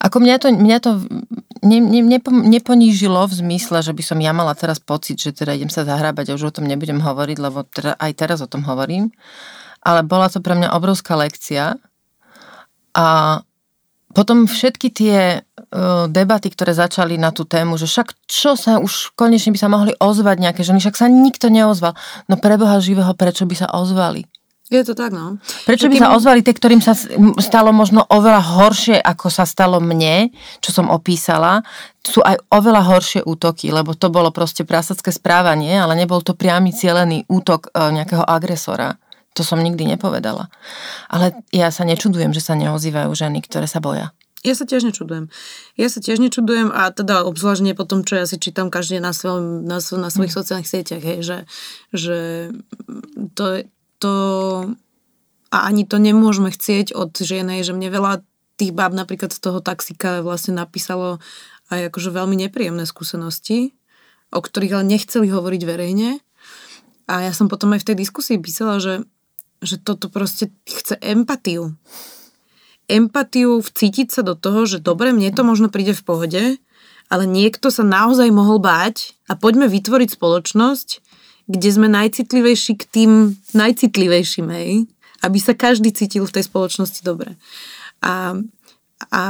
[0.00, 0.90] ako mňa to, mňa to
[1.64, 5.56] ne, ne, nepo, neponížilo v zmysle, že by som ja mala teraz pocit, že teda
[5.56, 8.64] idem sa zahrábať a už o tom nebudem hovoriť, lebo teda aj teraz o tom
[8.68, 9.08] hovorím
[9.82, 11.76] ale bola to pre mňa obrovská lekcia
[12.94, 13.06] a
[14.12, 19.16] potom všetky tie uh, debaty, ktoré začali na tú tému, že však čo sa už
[19.16, 21.96] konečne by sa mohli ozvať nejaké ženy, však sa nikto neozval.
[22.28, 24.28] No preboha živého, prečo by sa ozvali?
[24.70, 25.36] Je to tak, no.
[25.66, 26.94] Prečo by sa ozvali tie, ktorým sa
[27.42, 30.32] stalo možno oveľa horšie, ako sa stalo mne,
[30.62, 31.60] čo som opísala,
[32.00, 36.72] sú aj oveľa horšie útoky, lebo to bolo proste prasacké správanie, ale nebol to priamy
[36.72, 38.96] cielený útok e, nejakého agresora.
[39.36, 40.48] To som nikdy nepovedala.
[41.08, 44.12] Ale ja sa nečudujem, že sa neozývajú ženy, ktoré sa boja.
[44.42, 45.30] Ja sa tiež nečudujem.
[45.78, 48.98] Ja sa tiež nečudujem a teda obzvlášť nie po tom, čo ja si čítam každý
[48.98, 50.38] na, svojom, na, na svojich mm.
[50.42, 51.38] sociálnych sieťach, hej, že,
[51.94, 52.18] že
[53.38, 53.62] to,
[54.02, 54.14] to
[55.54, 58.12] a ani to nemôžeme chcieť od ženy, že mne veľa
[58.58, 61.22] tých báb napríklad z toho taxika vlastne napísalo
[61.70, 63.78] aj akože veľmi nepríjemné skúsenosti,
[64.34, 66.18] o ktorých ale nechceli hovoriť verejne.
[67.06, 69.06] A ja som potom aj v tej diskusii písala, že
[69.62, 71.78] že toto proste chce empatiu.
[72.90, 76.42] Empatiu vcítiť sa do toho, že dobre, mne to možno príde v pohode,
[77.08, 80.88] ale niekto sa naozaj mohol báť a poďme vytvoriť spoločnosť,
[81.46, 83.10] kde sme najcitlivejší k tým
[83.56, 84.86] najcitlivejším, hej?
[85.22, 87.38] Aby sa každý cítil v tej spoločnosti dobre.
[88.02, 88.34] A,
[89.10, 89.20] a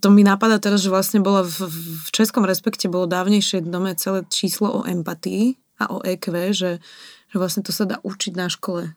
[0.00, 1.68] to mi napadá teraz, že vlastne bolo v,
[2.04, 6.80] v Českom respekte bolo dávnejšie dome celé číslo o empatii a o EQ, že,
[7.28, 8.96] že vlastne to sa dá učiť na škole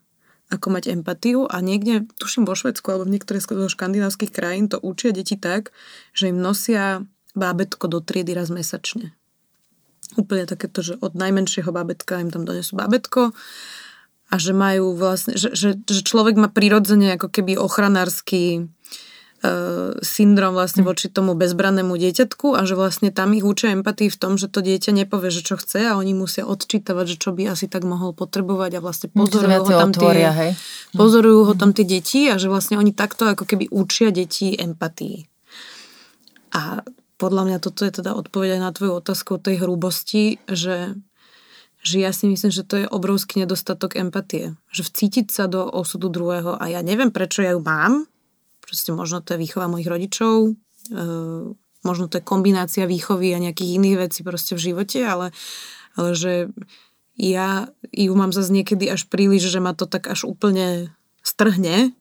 [0.52, 4.84] ako mať empatiu a niekde, tuším vo Švedsku alebo v niektorých z škandinávskych krajín to
[4.84, 5.72] učia deti tak,
[6.12, 9.16] že im nosia bábetko do triedy raz mesačne.
[10.20, 13.32] Úplne takéto, že od najmenšieho bábetka im tam donesú bábetko
[14.32, 18.72] a že majú vlastne, že, že, že človek má prirodzene ako keby ochranársky
[19.44, 20.88] uh, syndrom vlastne hm.
[20.88, 24.64] voči tomu bezbrannému dieťatku a že vlastne tam ich učia empatii v tom, že to
[24.64, 28.16] dieťa nepovie, že čo chce a oni musia odčítavať, že čo by asi tak mohol
[28.16, 30.52] potrebovať a vlastne hm, pozorujú ho tam otvoria, tie, hej?
[30.56, 30.98] Hm.
[30.98, 35.28] pozorujú ho tam tie deti a že vlastne oni takto ako keby učia deti empatii.
[36.52, 36.84] A
[37.22, 40.98] podľa mňa toto je teda odpoveď aj na tvoju otázku o tej hrubosti, že
[41.82, 44.54] že ja si myslím, že to je obrovský nedostatok empatie.
[44.70, 48.06] Že vcítiť sa do osudu druhého a ja neviem, prečo ja ju mám,
[48.72, 50.52] Proste možno to je výchova mojich rodičov, e,
[51.84, 55.36] možno to je kombinácia výchovy a nejakých iných vecí proste v živote, ale,
[56.00, 56.48] ale že
[57.20, 61.92] ja ju mám zase niekedy až príliš, že ma to tak až úplne strhne,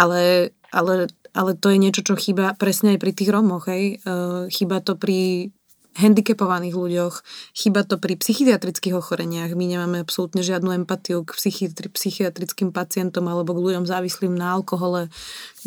[0.00, 3.98] ale, ale, ale to je niečo, čo chýba presne aj pri tých Romoch, hej.
[4.04, 4.12] E,
[4.52, 5.52] chýba to pri
[5.92, 7.14] handicapovaných ľuďoch,
[7.52, 9.52] chyba to pri psychiatrických ochoreniach.
[9.52, 15.12] My nemáme absolútne žiadnu empatiu k psychiatri- psychiatrickým pacientom alebo k ľuďom závislým na alkohole.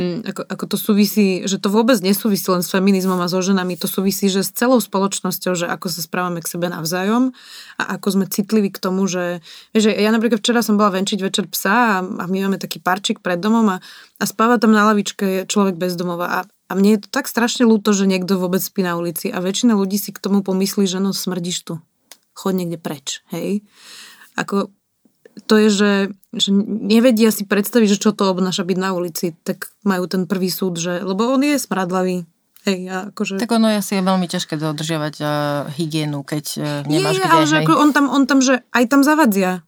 [0.02, 3.78] Mm, ako, ako to súvisí, že to vôbec nesúvisí len s feminizmom a so ženami,
[3.78, 7.32] to súvisí, že s celou spoločnosťou, že ako sa správame k sebe navzájom
[7.80, 9.46] a ako sme citliví k tomu, že,
[9.78, 13.22] že ja napríklad včera som bola venčiť večer psa a, a my máme taký parčik
[13.22, 13.78] pred domom a,
[14.20, 17.70] a spáva tam na lavičke človek bez domova a a mne je to tak strašne
[17.70, 20.98] ľúto, že niekto vôbec spí na ulici a väčšina ľudí si k tomu pomyslí, že
[20.98, 21.74] no smrdíš tu.
[22.34, 23.62] Chod niekde preč, hej.
[24.36, 24.74] Ako
[25.48, 25.92] to je, že,
[26.32, 30.48] že nevedia si predstaviť, že čo to obnáša byť na ulici, tak majú ten prvý
[30.48, 32.26] súd, že, lebo on je smradlavý,
[32.66, 33.38] Hej, akože...
[33.38, 35.30] Tak ono je asi veľmi ťažké dodržiavať uh,
[35.78, 38.84] hygienu, keď uh, nemáš je, kde, ale že ako on, tam, on tam, že aj
[38.90, 39.62] tam zavadia.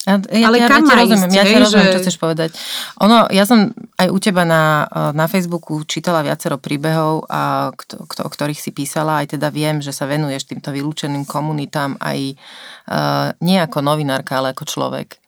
[0.00, 1.92] Ja, ja, ale ja, kam ja, rozumiem, ísť, ja hej, rozumiem, že...
[1.92, 2.56] čo chceš povedať.
[3.04, 3.68] Ono, ja som
[4.00, 8.72] aj u teba na, na Facebooku čítala viacero príbehov, a, kto, kto, o ktorých si
[8.72, 14.40] písala, aj teda viem, že sa venuješ týmto vylúčeným komunitám aj uh, nie ako novinárka,
[14.40, 15.20] ale ako človek.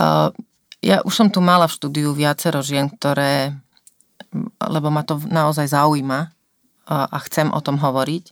[0.00, 0.32] Uh,
[0.80, 3.52] ja už som tu mala v štúdiu viacero žien, ktoré,
[4.64, 6.32] lebo ma to naozaj zaujíma
[6.84, 8.24] a chcem o tom hovoriť,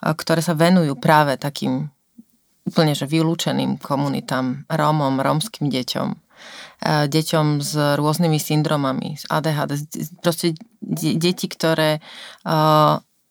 [0.00, 1.92] ktoré sa venujú práve takým
[2.66, 6.08] úplne že vylúčeným komunitám, Rómom, rómskym deťom,
[7.10, 9.72] deťom s rôznymi syndromami, s ADHD,
[10.22, 12.02] proste deti, ktoré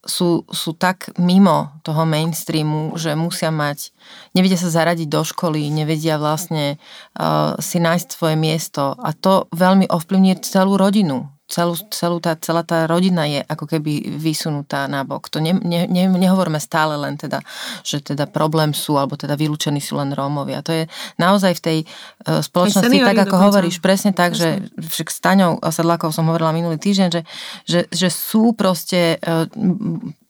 [0.02, 3.94] sú, sú tak mimo toho mainstreamu, že musia mať,
[4.34, 6.82] nevedia sa zaradiť do školy, nevedia vlastne
[7.22, 8.98] uh, si nájsť svoje miesto.
[8.98, 14.16] A to veľmi ovplyvňuje celú rodinu celú, celú tá, celá tá rodina je ako keby
[14.16, 15.28] vysunutá na bok.
[15.36, 17.43] To ne, ne, ne, nehovoríme stále len teda,
[17.84, 20.64] že teda problém sú, alebo teda vylúčení sú len Rómovia.
[20.64, 20.84] To je
[21.20, 23.45] naozaj v tej uh, spoločnosti, tak ako dokonca.
[23.52, 24.72] hovoríš, presne tak, presne.
[24.72, 27.22] že však s Taňou Sedlákov som hovorila minulý týždeň, že,
[27.68, 29.43] že, že sú proste uh,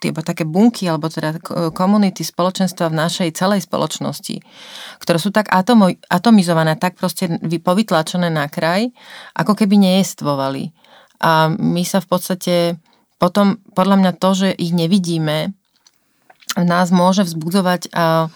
[0.01, 1.37] tie také bunky, alebo teda
[1.77, 4.41] komunity, spoločenstva v našej celej spoločnosti,
[4.97, 7.29] ktoré sú tak atomo, atomizované, tak proste
[7.61, 8.89] povytlačené na kraj,
[9.37, 10.73] ako keby nejestvovali.
[11.21, 12.55] A my sa v podstate
[13.21, 15.53] potom, podľa mňa to, že ich nevidíme,
[16.57, 18.27] v nás môže vzbudzovať a,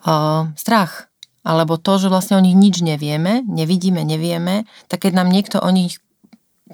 [0.00, 0.12] a,
[0.56, 1.12] strach.
[1.44, 5.70] Alebo to, že vlastne o nich nič nevieme, nevidíme, nevieme, tak keď nám niekto o
[5.74, 5.98] nich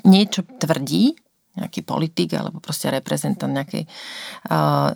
[0.04, 1.16] niečo tvrdí,
[1.58, 3.90] nejaký politik alebo proste reprezentant nejakej,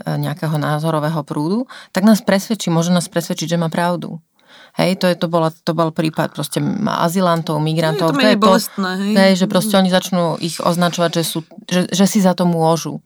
[0.06, 4.22] nejakého názorového prúdu, tak nás presvedčí, môže nás presvedčiť, že má pravdu.
[4.72, 6.56] Hej, to, je, to, bola, to bol prípad proste
[6.88, 8.16] azylantov, migrantov.
[8.16, 9.12] No, to, to je bolestné, hej.
[9.20, 9.32] hej.
[9.44, 13.04] že proste oni začnú ich označovať, že, sú, že, že si za to môžu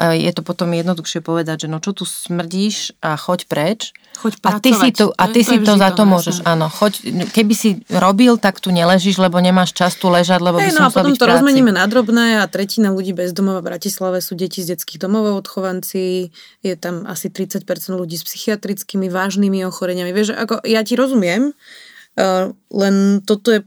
[0.00, 3.92] je to potom jednoduchšie povedať, že no čo tu smrdíš a choď preč.
[4.16, 6.72] Choď a ty si to, a ty to si to za to môžeš, áno.
[6.72, 10.76] Choď, keby si robil, tak tu neležíš, lebo nemáš čas tu ležať, lebo hey, by
[10.76, 11.36] no a potom to práci.
[11.40, 15.36] rozmeníme na drobné a tretina ľudí bez domova v Bratislave sú deti z detských domov
[15.36, 16.32] odchovanci,
[16.64, 20.16] je tam asi 30% ľudí s psychiatrickými vážnymi ochoreniami.
[20.16, 22.94] Vieš, ako ja ti rozumiem, uh, len
[23.24, 23.60] toto je,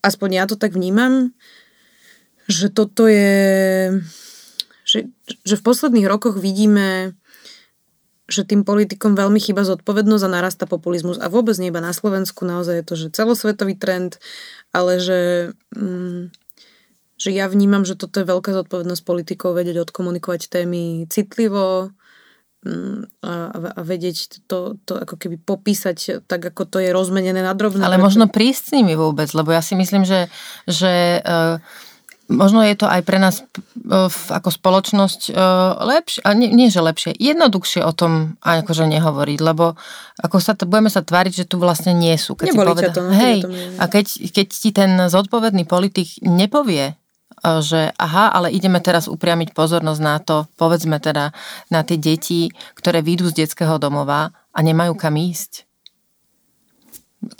[0.00, 1.36] aspoň ja to tak vnímam,
[2.48, 4.00] že toto je
[4.96, 5.12] že,
[5.44, 7.12] že v posledných rokoch vidíme,
[8.26, 11.20] že tým politikom veľmi chýba zodpovednosť a narasta populizmus.
[11.20, 14.18] A vôbec nie iba na Slovensku, naozaj je to že celosvetový trend,
[14.74, 15.20] ale že,
[15.76, 16.34] mm,
[17.20, 21.94] že ja vnímam, že toto je veľká zodpovednosť politikov vedieť odkomunikovať témy citlivo,
[22.66, 23.32] mm, a,
[23.78, 27.86] a vedieť to, to ako keby popísať tak, ako to je rozmenené na drobné.
[27.86, 30.26] Ale možno prísť s nimi vôbec, lebo ja si myslím, že,
[30.66, 31.62] že uh
[32.28, 33.44] možno je to aj pre nás e,
[34.10, 35.32] ako spoločnosť e,
[35.82, 39.78] lepšie, a nie, nie že lepšie, jednoduchšie o tom akože nehovoriť, lebo
[40.18, 42.34] ako sa to, budeme sa tváriť, že tu vlastne nie sú.
[42.34, 46.94] Keď si poveda, to, hej, to a keď, keď ti ten zodpovedný politik nepovie, e,
[47.62, 51.30] že aha, ale ideme teraz upriamiť pozornosť na to, povedzme teda
[51.70, 55.65] na tie deti, ktoré výjdu z detského domova a nemajú kam ísť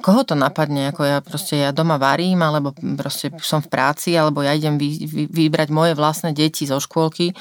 [0.03, 4.43] koho to napadne, ako ja proste ja doma varím, alebo proste som v práci, alebo
[4.43, 7.33] ja idem vy, vy, vybrať moje vlastné deti zo škôlky,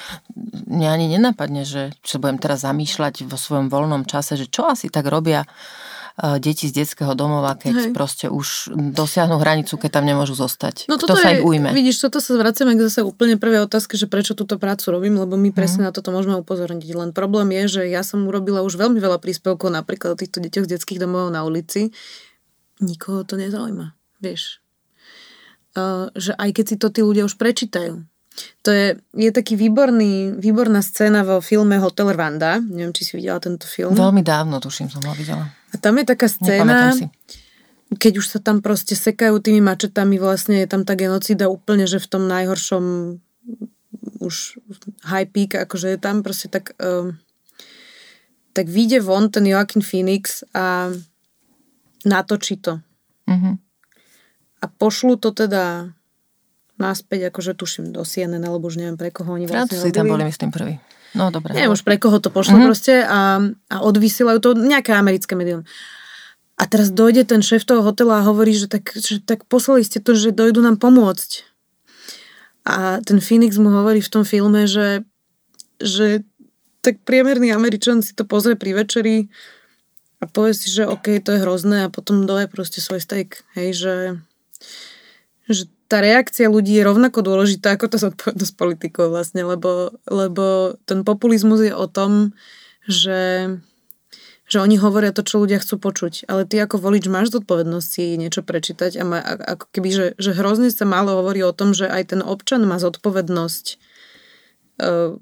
[0.67, 4.89] mňa ani nenapadne, že sa budem teraz zamýšľať vo svojom voľnom čase, že čo asi
[4.89, 7.91] tak robia uh, deti z detského domova, keď Hej.
[7.91, 10.87] proste už dosiahnu hranicu, keď tam nemôžu zostať.
[10.87, 11.75] No Kto sa je, ich ujme?
[11.75, 15.35] Vidíš, toto sa vraciame k zase úplne prvej otázke, že prečo túto prácu robím, lebo
[15.35, 15.87] my presne mm.
[15.87, 16.87] na toto môžeme upozorniť.
[16.95, 20.65] Len problém je, že ja som urobila už veľmi veľa príspevkov napríklad o týchto deťoch
[20.67, 21.91] z detských domov na ulici
[22.79, 24.59] nikoho to nezaujíma, vieš.
[25.75, 28.07] Uh, že aj keď si to tí ľudia už prečítajú.
[28.67, 32.59] To je, je taký výborný, výborná scéna vo filme Hotel Rwanda.
[32.59, 33.95] Neviem, či si videla tento film.
[33.95, 35.51] Veľmi dávno, tuším, som ho videla.
[35.71, 36.91] A tam je taká scéna,
[37.95, 41.99] keď už sa tam proste sekajú tými mačetami, vlastne je tam tá genocída úplne, že
[41.99, 42.83] v tom najhoršom
[44.19, 44.59] už
[45.07, 47.15] high peak, akože je tam proste tak um,
[48.55, 50.95] tak vyjde von ten Joaquin Phoenix a
[52.05, 52.79] natočí to.
[53.25, 53.53] Mm-hmm.
[54.61, 55.93] A pošlu to teda
[56.75, 60.27] naspäť, akože tuším do CNN, alebo už neviem pre koho oni vlastne si tam boli,
[60.27, 60.73] myslím, prvý.
[61.15, 61.55] No, dobre.
[61.55, 62.67] Neviem už pre koho to pošlo mm-hmm.
[62.67, 63.39] proste a,
[63.71, 65.63] a odvysielajú to nejaké americké médium.
[66.55, 69.99] A teraz dojde ten šéf toho hotela a hovorí, že tak, že tak poslali ste
[69.99, 71.43] to, že dojdu nám pomôcť.
[72.65, 75.03] A ten Phoenix mu hovorí v tom filme, že,
[75.79, 76.23] že
[76.79, 79.27] tak priemerný Američan si to pozrie pri večeri,
[80.25, 83.45] a povie si, že OK, to je hrozné a potom doje proste svoj steak.
[83.53, 83.95] Hej, že,
[85.45, 91.05] že tá reakcia ľudí je rovnako dôležitá ako tá zodpovednosť politikov vlastne, lebo, lebo ten
[91.05, 92.33] populizmus je o tom,
[92.89, 93.53] že,
[94.49, 96.25] že oni hovoria to, čo ľudia chcú počuť.
[96.25, 100.33] Ale ty ako volič máš zodpovednosť si niečo prečítať a má, ako keby, že, že
[100.33, 103.65] hrozne sa málo hovorí o tom, že aj ten občan má zodpovednosť
[104.81, 105.21] uh,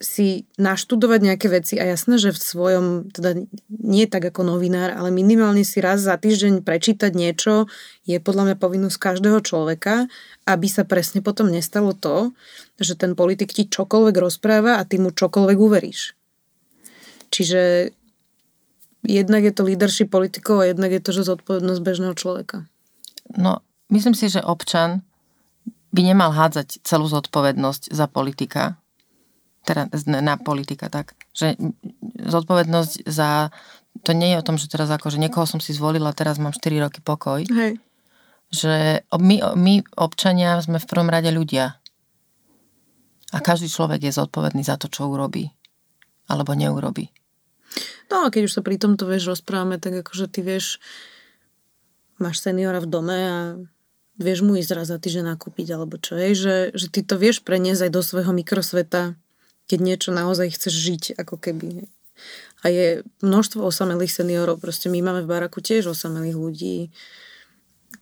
[0.00, 5.12] si naštudovať nejaké veci a jasné, že v svojom, teda nie tak ako novinár, ale
[5.12, 7.68] minimálne si raz za týždeň prečítať niečo
[8.08, 10.08] je podľa mňa povinnosť každého človeka,
[10.48, 12.32] aby sa presne potom nestalo to,
[12.80, 16.16] že ten politik ti čokoľvek rozpráva a ty mu čokoľvek uveríš.
[17.28, 17.92] Čiže
[19.04, 22.64] jednak je to leadership politikov a jednak je to, že zodpovednosť bežného človeka.
[23.36, 23.60] No,
[23.92, 25.04] myslím si, že občan
[25.92, 28.79] by nemal hádzať celú zodpovednosť za politika,
[29.64, 31.14] teda na politika, tak.
[31.36, 31.56] Že
[32.16, 33.52] zodpovednosť za,
[34.02, 36.56] to nie je o tom, že teraz ako, že niekoho som si zvolila, teraz mám
[36.56, 37.44] 4 roky pokoj.
[37.44, 37.76] Hej.
[38.50, 41.78] Že my, my občania sme v prvom rade ľudia.
[43.30, 45.54] A každý človek je zodpovedný za to, čo urobí.
[46.26, 47.14] Alebo neurobi.
[48.10, 50.82] No a keď už sa pri tomto vieš rozprávame, tak akože ty vieš,
[52.18, 53.38] máš seniora v dome a
[54.18, 57.46] vieš mu ísť raz za týždeň nakúpiť, alebo čo je, že, že ty to vieš
[57.46, 59.14] preniesť aj do svojho mikrosveta,
[59.70, 61.86] keď niečo naozaj chceš žiť, ako keby.
[62.66, 66.78] A je množstvo osamelých seniorov, proste my máme v baraku tiež osamelých ľudí,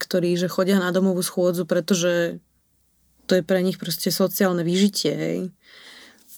[0.01, 2.41] ktorí že chodia na domovú schôdzu, pretože
[3.29, 5.53] to je pre nich proste sociálne vyžitie.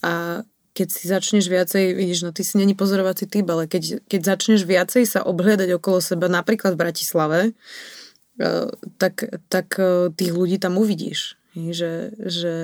[0.03, 0.43] A
[0.75, 4.67] keď si začneš viacej, vidíš, no ty si není pozorovací typ, ale keď, keď začneš
[4.67, 8.67] viacej sa obhľadať okolo seba, napríklad v Bratislave, eh,
[8.99, 11.39] tak, tak eh, tých ľudí tam uvidíš.
[11.51, 12.55] Že, že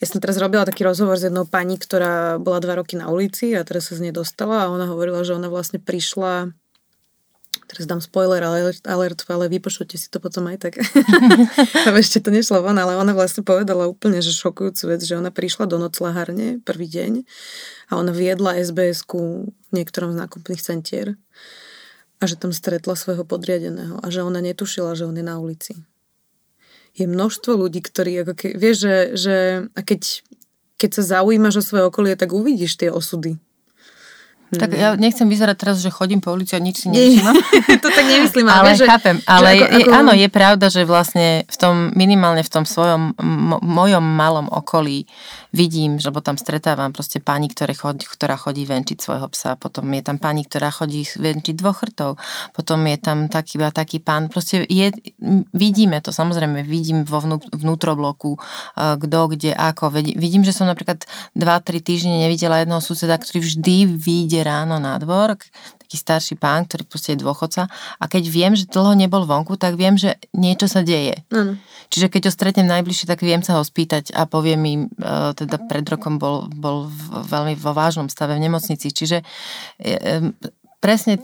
[0.00, 3.52] ja som teraz robila taký rozhovor s jednou pani, ktorá bola dva roky na ulici
[3.52, 6.56] a teraz sa z nej dostala a ona hovorila, že ona vlastne prišla
[7.70, 10.74] teraz dám spoiler alert, alert ale vypočujte si to potom aj tak.
[12.02, 15.70] ešte to nešlo von, ale ona vlastne povedala úplne, že šokujúcu vec, že ona prišla
[15.70, 17.12] do noclahárne prvý deň
[17.90, 21.14] a ona viedla SBS-ku v niektorom z nákupných centier
[22.18, 25.78] a že tam stretla svojho podriadeného a že ona netušila, že on je na ulici
[26.94, 29.36] je množstvo ľudí, ktorí ako ke, vieš, že, že
[29.72, 30.26] a keď,
[30.76, 33.38] keď sa zaujímaš o svoje okolie, tak uvidíš tie osudy.
[34.50, 37.38] Tak ja nechcem vyzerať teraz, že chodím po ulici a nič si nevšímam.
[37.86, 38.50] to tak nemyslím.
[38.50, 39.16] Ale, ale že, chápem.
[39.22, 39.90] Ale že ako, je, ako...
[39.94, 45.06] áno, je pravda, že vlastne v tom, minimálne v tom svojom, mo, mojom malom okolí
[45.50, 50.02] vidím, že tam stretávam proste pani, ktoré chodí, ktorá chodí venčiť svojho psa, potom je
[50.02, 52.20] tam pani, ktorá chodí venčiť dvoch chrtov,
[52.52, 54.92] potom je tam taký taký pán, proste je,
[55.52, 58.38] vidíme to, samozrejme, vidím vo vnú, vnútrobloku,
[58.76, 64.40] kto, kde, ako, vidím, že som napríklad 2-3 týždne nevidela jedného suseda, ktorý vždy vyjde
[64.44, 65.40] ráno na dvor,
[65.90, 67.66] taký starší pán, ktorý proste je dôchodca
[67.98, 71.26] a keď viem, že dlho nebol vonku, tak viem, že niečo sa deje.
[71.34, 71.58] Ano.
[71.90, 75.56] Čiže keď ho stretnem najbližšie, tak viem sa ho spýtať a povie mi, e, teda
[75.70, 76.90] pred rokom bol, bol
[77.28, 78.92] veľmi vo vážnom stave v nemocnici.
[78.92, 79.24] Čiže
[79.80, 80.32] e,
[80.80, 81.20] presne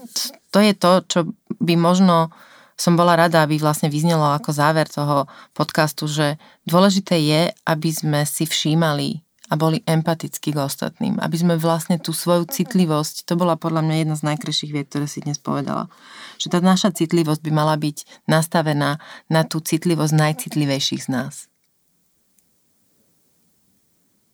[0.53, 1.19] to je to, čo
[1.61, 2.33] by možno
[2.77, 5.25] som bola rada, aby vlastne vyznelo ako záver toho
[5.57, 6.37] podcastu, že
[6.69, 11.17] dôležité je, aby sme si všímali a boli empatickí k ostatným.
[11.23, 15.07] Aby sme vlastne tú svoju citlivosť, to bola podľa mňa jedna z najkrajších vied, ktoré
[15.09, 15.89] si dnes povedala,
[16.37, 18.99] že tá naša citlivosť by mala byť nastavená
[19.31, 21.35] na tú citlivosť najcitlivejších z nás.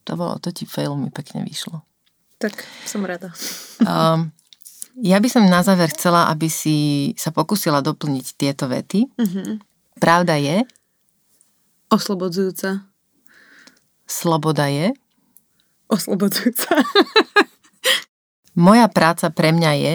[0.08, 1.82] To bolo, to ti fail mi pekne vyšlo.
[2.42, 3.30] Tak, som rada.
[3.82, 4.34] Um,
[4.98, 9.06] ja by som na záver chcela, aby si sa pokusila doplniť tieto vety.
[9.14, 9.48] Mm-hmm.
[10.02, 10.66] Pravda je...
[11.92, 12.88] Oslobodzujúca.
[14.08, 14.90] Sloboda je
[15.92, 16.80] oslobodzujúca.
[18.56, 19.94] Moja práca pre mňa je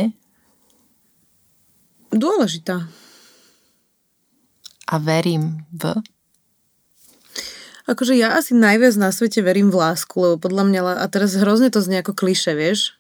[2.14, 2.86] dôležitá.
[4.88, 5.98] A verím v?
[7.88, 11.72] Akože ja asi najviac na svete verím v lásku, lebo podľa mňa, a teraz hrozne
[11.72, 13.00] to znie ako kliše, vieš,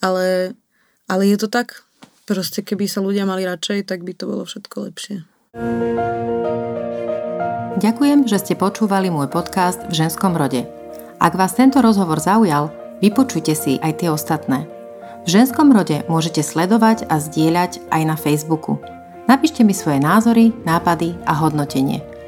[0.00, 0.56] ale,
[1.04, 1.84] ale je to tak.
[2.24, 5.16] Proste keby sa ľudia mali radšej, tak by to bolo všetko lepšie.
[7.84, 10.64] Ďakujem, že ste počúvali môj podcast v ženskom rode.
[11.20, 12.72] Ak vás tento rozhovor zaujal,
[13.04, 14.64] vypočujte si aj tie ostatné.
[15.24, 18.80] V ženskom rode môžete sledovať a zdieľať aj na Facebooku.
[19.28, 22.13] Napíšte mi svoje názory, nápady a hodnotenie.